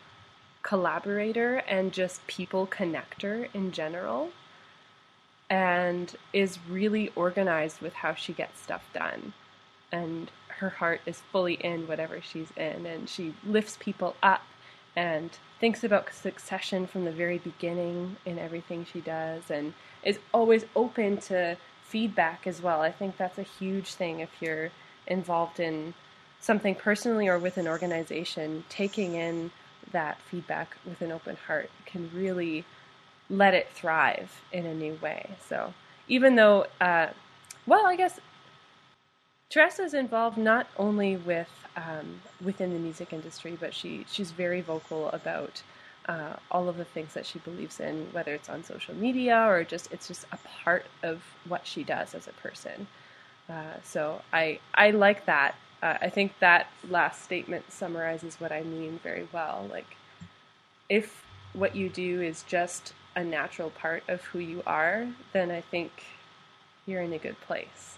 collaborator 0.64 1.58
and 1.68 1.92
just 1.92 2.26
people 2.26 2.66
connector 2.66 3.50
in 3.54 3.72
general 3.72 4.30
and 5.50 6.16
is 6.32 6.58
really 6.68 7.12
organized 7.16 7.82
with 7.82 7.94
how 7.94 8.16
she 8.16 8.34
gets 8.34 8.60
stuff 8.62 8.84
done. 8.94 9.34
And 9.92 10.32
her 10.48 10.70
heart 10.70 11.02
is 11.06 11.20
fully 11.32 11.56
in 11.56 11.86
whatever 11.88 12.22
she's 12.22 12.50
in, 12.56 12.86
and 12.86 13.08
she 13.08 13.36
lifts 13.46 13.78
people 13.80 14.16
up 14.24 14.42
and 14.96 15.30
thinks 15.60 15.84
about 15.84 16.12
succession 16.14 16.88
from 16.88 17.06
the 17.06 17.12
very 17.12 17.38
beginning 17.38 18.16
in 18.26 18.40
everything 18.40 18.86
she 18.92 19.02
does, 19.02 19.52
and 19.52 19.74
is 20.04 20.18
always 20.34 20.66
open 20.76 21.18
to 21.18 21.58
feedback 21.84 22.48
as 22.48 22.62
well. 22.62 22.82
I 22.82 22.92
think 22.92 23.18
that's 23.18 23.38
a 23.38 23.44
huge 23.44 23.94
thing 23.94 24.22
if 24.22 24.30
you're 24.40 24.72
involved 25.06 25.60
in 25.60 25.94
something 26.44 26.76
personally 26.76 27.28
or 27.30 27.40
with 27.40 27.58
an 27.58 27.68
organization, 27.68 28.66
taking 28.68 29.16
in 29.16 29.50
that 29.94 30.20
feedback 30.22 30.76
with 30.86 31.02
an 31.02 31.12
open 31.12 31.38
heart 31.48 31.70
can 31.86 32.12
really 32.14 32.66
let 33.30 33.54
it 33.54 33.70
thrive 33.74 34.42
in 34.52 34.66
a 34.66 34.74
new 34.74 35.00
way. 35.02 35.30
So 35.48 35.74
even 36.10 36.36
though, 36.36 36.68
uh, 36.82 37.08
well, 37.66 37.86
I 37.86 37.96
guess 37.96 38.20
Teresa 39.50 39.84
is 39.84 39.94
involved 39.94 40.38
not 40.38 40.68
only 40.78 41.16
with 41.16 41.50
um, 41.78 42.22
within 42.44 42.74
the 42.74 42.80
music 42.80 43.14
industry, 43.14 43.58
but 43.58 43.74
she 43.74 44.06
she's 44.10 44.32
very 44.32 44.60
vocal 44.62 45.10
about 45.12 45.62
uh, 46.08 46.34
all 46.52 46.68
of 46.68 46.76
the 46.76 46.84
things 46.86 47.14
that 47.14 47.26
she 47.26 47.40
believes 47.40 47.80
in, 47.80 48.08
whether 48.12 48.34
it's 48.34 48.50
on 48.50 48.64
social 48.66 48.94
media 48.96 49.46
or 49.48 49.64
just 49.64 49.92
it's 49.94 50.08
just 50.10 50.26
a 50.34 50.38
part 50.64 50.86
of 51.04 51.24
what 51.48 51.66
she 51.66 51.84
does 51.84 52.14
as 52.14 52.28
a 52.28 52.34
person. 52.34 52.88
Uh, 53.50 53.76
so 53.84 54.22
I 54.34 54.60
I 54.76 54.92
like 54.92 55.26
that. 55.28 55.56
Uh, 55.84 55.98
I 56.02 56.10
think 56.10 56.32
that 56.40 56.68
last 56.90 57.24
statement 57.24 57.70
summarizes 57.70 58.40
what 58.40 58.54
I 58.54 58.64
mean 58.64 59.02
very 59.04 59.28
well. 59.34 59.68
Like 59.70 59.98
if 60.88 61.26
what 61.52 61.76
you 61.76 61.90
do 61.90 62.22
is 62.22 62.44
just 62.44 62.94
a 63.18 63.24
natural 63.24 63.70
part 63.70 64.04
of 64.08 64.22
who 64.22 64.40
you 64.40 64.64
are, 64.66 65.06
then 65.34 65.52
I 65.52 65.60
think 65.60 65.92
you're 66.86 67.02
in 67.02 67.12
a 67.12 67.18
good 67.18 67.40
place. 67.42 67.98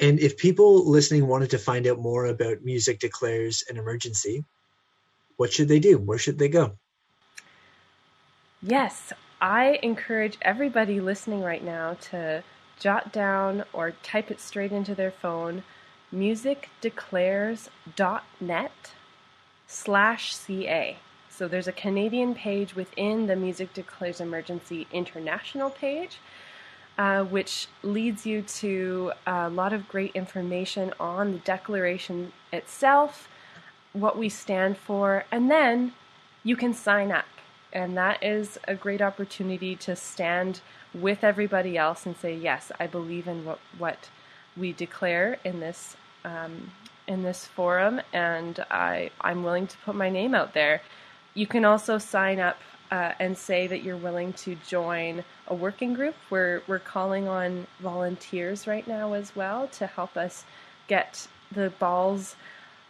And 0.00 0.18
if 0.18 0.36
people 0.36 0.90
listening 0.90 1.28
wanted 1.28 1.50
to 1.50 1.58
find 1.58 1.86
out 1.86 2.00
more 2.00 2.26
about 2.26 2.64
Music 2.64 2.98
Declares 2.98 3.62
an 3.70 3.76
Emergency, 3.76 4.44
what 5.36 5.52
should 5.52 5.68
they 5.68 5.78
do? 5.78 5.96
Where 5.96 6.18
should 6.18 6.40
they 6.40 6.48
go? 6.48 6.76
Yes, 8.60 9.12
I 9.40 9.78
encourage 9.84 10.38
everybody 10.42 11.00
listening 11.00 11.40
right 11.42 11.62
now 11.62 11.96
to 12.10 12.42
jot 12.82 13.12
down 13.12 13.64
or 13.72 13.92
type 14.02 14.28
it 14.30 14.40
straight 14.40 14.72
into 14.72 14.94
their 14.94 15.12
phone 15.12 15.62
musicdeclares.net 16.12 18.72
slash 19.66 20.34
ca. 20.34 20.98
So 21.30 21.48
there's 21.48 21.68
a 21.68 21.72
Canadian 21.72 22.34
page 22.34 22.76
within 22.76 23.28
the 23.28 23.36
Music 23.36 23.72
Declares 23.72 24.20
Emergency 24.20 24.86
International 24.92 25.70
page, 25.70 26.18
uh, 26.98 27.24
which 27.24 27.68
leads 27.82 28.26
you 28.26 28.42
to 28.42 29.12
a 29.26 29.48
lot 29.48 29.72
of 29.72 29.88
great 29.88 30.14
information 30.14 30.92
on 31.00 31.32
the 31.32 31.38
declaration 31.38 32.34
itself, 32.52 33.30
what 33.94 34.18
we 34.18 34.28
stand 34.28 34.76
for, 34.76 35.24
and 35.30 35.50
then 35.50 35.94
you 36.44 36.56
can 36.56 36.74
sign 36.74 37.10
up. 37.10 37.24
And 37.72 37.96
that 37.96 38.22
is 38.22 38.58
a 38.68 38.74
great 38.74 39.00
opportunity 39.00 39.76
to 39.76 39.96
stand 39.96 40.60
with 40.94 41.24
everybody 41.24 41.78
else 41.78 42.04
and 42.06 42.16
say, 42.16 42.34
yes, 42.34 42.70
I 42.78 42.86
believe 42.86 43.26
in 43.26 43.44
what, 43.44 43.60
what 43.78 44.10
we 44.56 44.72
declare 44.72 45.38
in 45.44 45.60
this 45.60 45.96
um, 46.24 46.70
in 47.08 47.22
this 47.22 47.46
forum, 47.46 48.00
and 48.12 48.64
I 48.70 49.10
I'm 49.20 49.42
willing 49.42 49.66
to 49.66 49.76
put 49.78 49.94
my 49.94 50.08
name 50.08 50.34
out 50.34 50.54
there. 50.54 50.82
You 51.34 51.46
can 51.46 51.64
also 51.64 51.98
sign 51.98 52.38
up 52.38 52.58
uh, 52.90 53.12
and 53.18 53.36
say 53.36 53.66
that 53.66 53.82
you're 53.82 53.96
willing 53.96 54.32
to 54.34 54.56
join 54.66 55.24
a 55.48 55.54
working 55.54 55.94
group. 55.94 56.14
We're 56.30 56.62
we're 56.66 56.78
calling 56.78 57.28
on 57.28 57.66
volunteers 57.80 58.66
right 58.66 58.86
now 58.86 59.14
as 59.14 59.34
well 59.34 59.68
to 59.68 59.86
help 59.86 60.16
us 60.16 60.44
get 60.88 61.26
the 61.50 61.70
balls 61.78 62.36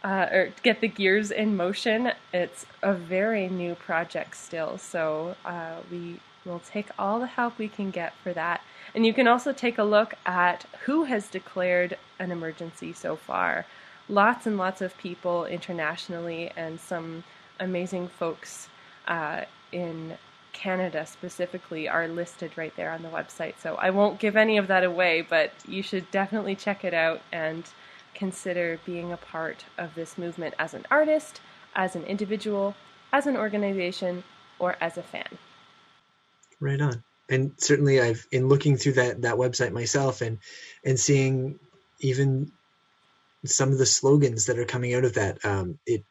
uh, 0.05 0.27
or 0.33 0.53
get 0.63 0.81
the 0.81 0.89
gears 0.89 1.31
in 1.31 1.57
motion. 1.57 2.13
It's 2.33 2.67
a 2.83 2.95
very 2.95 3.49
new 3.49 3.75
project 3.75 4.37
still, 4.37 4.79
so 4.79 5.37
uh, 5.45 5.77
we 5.91 6.21
will 6.45 6.61
take 6.61 6.89
all 6.99 7.21
the 7.21 7.27
help 7.27 7.59
we 7.59 7.69
can 7.69 7.91
get 7.91 8.15
for 8.23 8.33
that. 8.33 8.63
And 8.95 9.07
you 9.07 9.15
can 9.15 9.29
also 9.29 9.53
take 9.53 9.79
a 9.79 9.85
look 9.85 10.15
at 10.27 10.67
who 10.87 11.05
has 11.05 11.29
declared 11.29 11.97
an 12.19 12.31
emergency 12.31 12.93
so 12.93 13.17
far. 13.17 13.65
Lots 14.09 14.47
and 14.47 14.59
lots 14.59 14.81
of 14.81 14.99
people 14.99 15.47
internationally, 15.47 16.51
and 16.57 16.81
some 16.81 17.25
amazing 17.61 18.09
folks 18.09 18.69
uh, 19.07 19.43
in 19.71 20.19
Canada 20.53 21.07
specifically 21.07 21.89
are 21.89 22.09
listed 22.09 22.53
right 22.57 22.75
there 22.77 22.91
on 22.91 23.03
the 23.03 23.09
website. 23.09 23.55
So 23.59 23.77
I 23.77 23.91
won't 23.91 24.19
give 24.19 24.37
any 24.37 24.59
of 24.59 24.67
that 24.67 24.85
away, 24.85 25.23
but 25.23 25.53
you 25.67 25.83
should 25.83 26.11
definitely 26.11 26.55
check 26.57 26.85
it 26.85 26.93
out 26.93 27.23
and 27.33 27.65
consider 28.15 28.79
being 28.85 29.13
a 29.13 29.17
part 29.17 29.65
of 29.79 29.95
this 29.95 30.19
movement 30.19 30.55
as 30.59 30.75
an 30.75 30.87
artist, 30.91 31.41
as 31.75 31.97
an 31.97 32.05
individual, 32.05 32.75
as 33.13 33.27
an 33.27 33.37
organization, 33.37 34.25
or 34.59 34.77
as 34.81 34.97
a 34.97 35.03
fan. 35.03 35.39
Right 36.61 36.81
on. 36.81 37.03
And 37.29 37.53
certainly 37.59 38.01
I've 38.01 38.27
in 38.31 38.49
looking 38.49 38.77
through 38.77 38.93
that 38.95 39.23
that 39.23 39.37
website 39.37 39.73
myself 39.73 40.21
and 40.21 40.39
and 40.85 40.99
seeing 40.99 41.59
even 42.01 42.53
some 43.45 43.73
of 43.73 43.79
the 43.79 43.87
slogans 43.87 44.47
that 44.47 44.59
are 44.59 44.65
coming 44.65 44.95
out 44.95 45.05
of 45.05 45.15
that 45.15 45.45
um, 45.45 45.79
it 45.87 46.05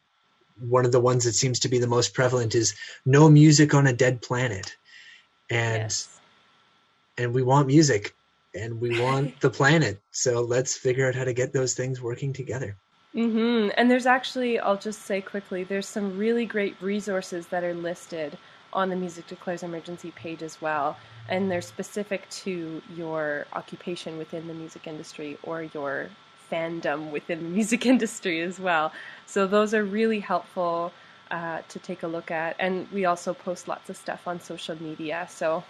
one 0.59 0.85
of 0.85 0.91
the 0.91 0.99
ones 0.99 1.23
that 1.23 1.33
seems 1.33 1.59
to 1.59 1.69
be 1.69 1.79
the 1.79 1.87
most 1.87 2.13
prevalent 2.13 2.55
is 2.55 2.75
no 3.05 3.29
music 3.29 3.73
on 3.73 3.87
a 3.87 3.93
dead 3.93 4.21
planet 4.21 4.75
and 5.49 5.83
yes. 5.83 6.19
and 7.17 7.33
we 7.33 7.41
want 7.41 7.67
music 7.67 8.15
and 8.53 8.79
we 8.79 8.99
want 8.99 9.39
the 9.39 9.49
planet. 9.49 10.01
So 10.11 10.41
let's 10.41 10.75
figure 10.75 11.07
out 11.07 11.15
how 11.15 11.23
to 11.23 11.33
get 11.33 11.53
those 11.53 11.73
things 11.73 12.01
working 12.01 12.33
together. 12.33 12.75
Mm-hmm. 13.15 13.69
And 13.77 13.91
there's 13.91 14.05
actually, 14.05 14.59
I'll 14.59 14.77
just 14.77 15.01
say 15.03 15.21
quickly, 15.21 15.63
there's 15.63 15.87
some 15.87 16.17
really 16.17 16.45
great 16.45 16.75
resources 16.81 17.47
that 17.47 17.63
are 17.63 17.73
listed 17.73 18.37
on 18.73 18.89
the 18.89 18.95
Music 18.95 19.27
Declares 19.27 19.63
Emergency 19.63 20.11
page 20.11 20.41
as 20.41 20.61
well. 20.61 20.97
And 21.27 21.51
they're 21.51 21.61
specific 21.61 22.29
to 22.29 22.81
your 22.95 23.45
occupation 23.53 24.17
within 24.17 24.47
the 24.47 24.53
music 24.53 24.87
industry 24.87 25.37
or 25.43 25.63
your 25.73 26.09
fandom 26.49 27.11
within 27.11 27.43
the 27.43 27.49
music 27.57 27.85
industry 27.85 28.41
as 28.41 28.59
well. 28.59 28.93
So 29.25 29.45
those 29.45 29.73
are 29.73 29.83
really 29.83 30.19
helpful 30.19 30.93
uh, 31.29 31.61
to 31.69 31.79
take 31.79 32.03
a 32.03 32.07
look 32.07 32.31
at. 32.31 32.55
And 32.59 32.87
we 32.91 33.05
also 33.05 33.33
post 33.33 33.67
lots 33.67 33.89
of 33.89 33.97
stuff 33.97 34.27
on 34.27 34.39
social 34.39 34.81
media. 34.81 35.27
So 35.29 35.63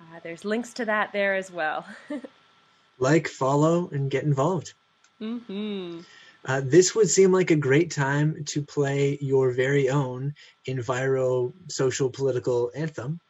uh, 0.00 0.20
there's 0.22 0.44
links 0.44 0.72
to 0.74 0.84
that 0.84 1.12
there 1.12 1.34
as 1.34 1.50
well. 1.50 1.84
like, 2.98 3.28
follow, 3.28 3.88
and 3.90 4.10
get 4.10 4.24
involved. 4.24 4.74
Mm-hmm. 5.20 6.00
Uh, 6.44 6.62
this 6.64 6.94
would 6.94 7.08
seem 7.08 7.32
like 7.32 7.50
a 7.50 7.56
great 7.56 7.90
time 7.90 8.44
to 8.44 8.62
play 8.62 9.18
your 9.20 9.50
very 9.50 9.90
own 9.90 10.32
Enviro 10.66 11.52
social 11.68 12.08
political 12.08 12.70
anthem. 12.74 13.20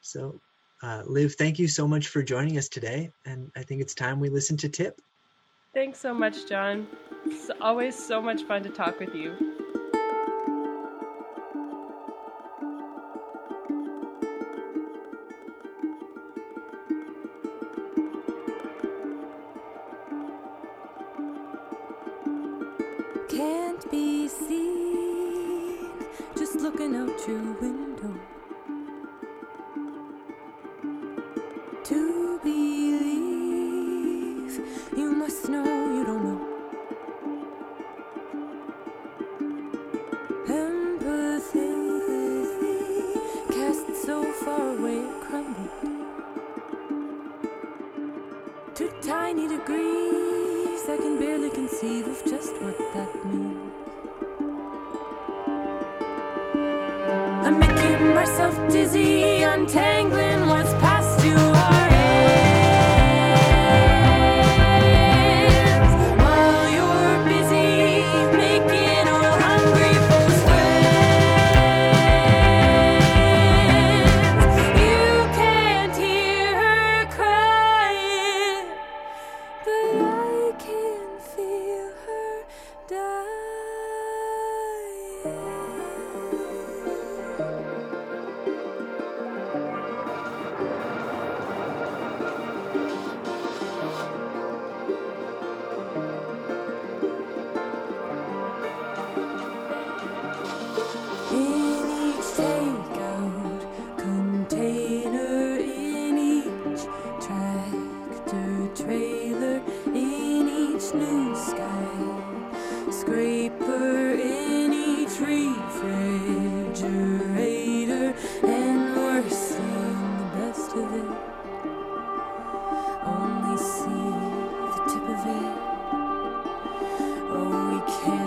So, 0.00 0.40
uh, 0.82 1.02
Liv, 1.06 1.34
thank 1.36 1.58
you 1.58 1.68
so 1.68 1.86
much 1.86 2.08
for 2.08 2.22
joining 2.22 2.58
us 2.58 2.68
today. 2.68 3.10
And 3.24 3.50
I 3.56 3.62
think 3.62 3.80
it's 3.80 3.94
time 3.94 4.20
we 4.20 4.28
listen 4.28 4.56
to 4.58 4.68
Tip. 4.68 5.00
Thanks 5.74 5.98
so 5.98 6.12
much, 6.12 6.48
John. 6.48 6.86
It's 7.24 7.50
always 7.60 7.94
so 7.94 8.20
much 8.20 8.42
fun 8.44 8.62
to 8.62 8.70
talk 8.70 8.98
with 8.98 9.14
you. 9.14 9.55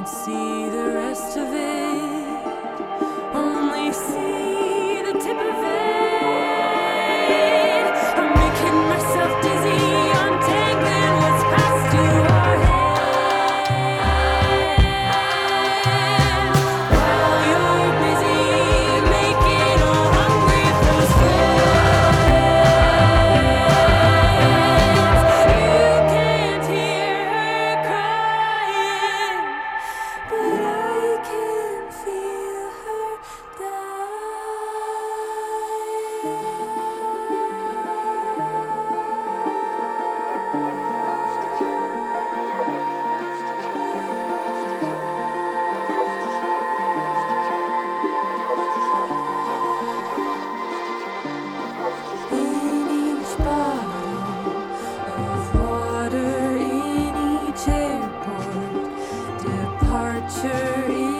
see 0.10 0.69
the 0.69 0.91
rest 0.95 1.38
of 1.38 1.54
it. 1.54 1.68
Bay 60.30 61.20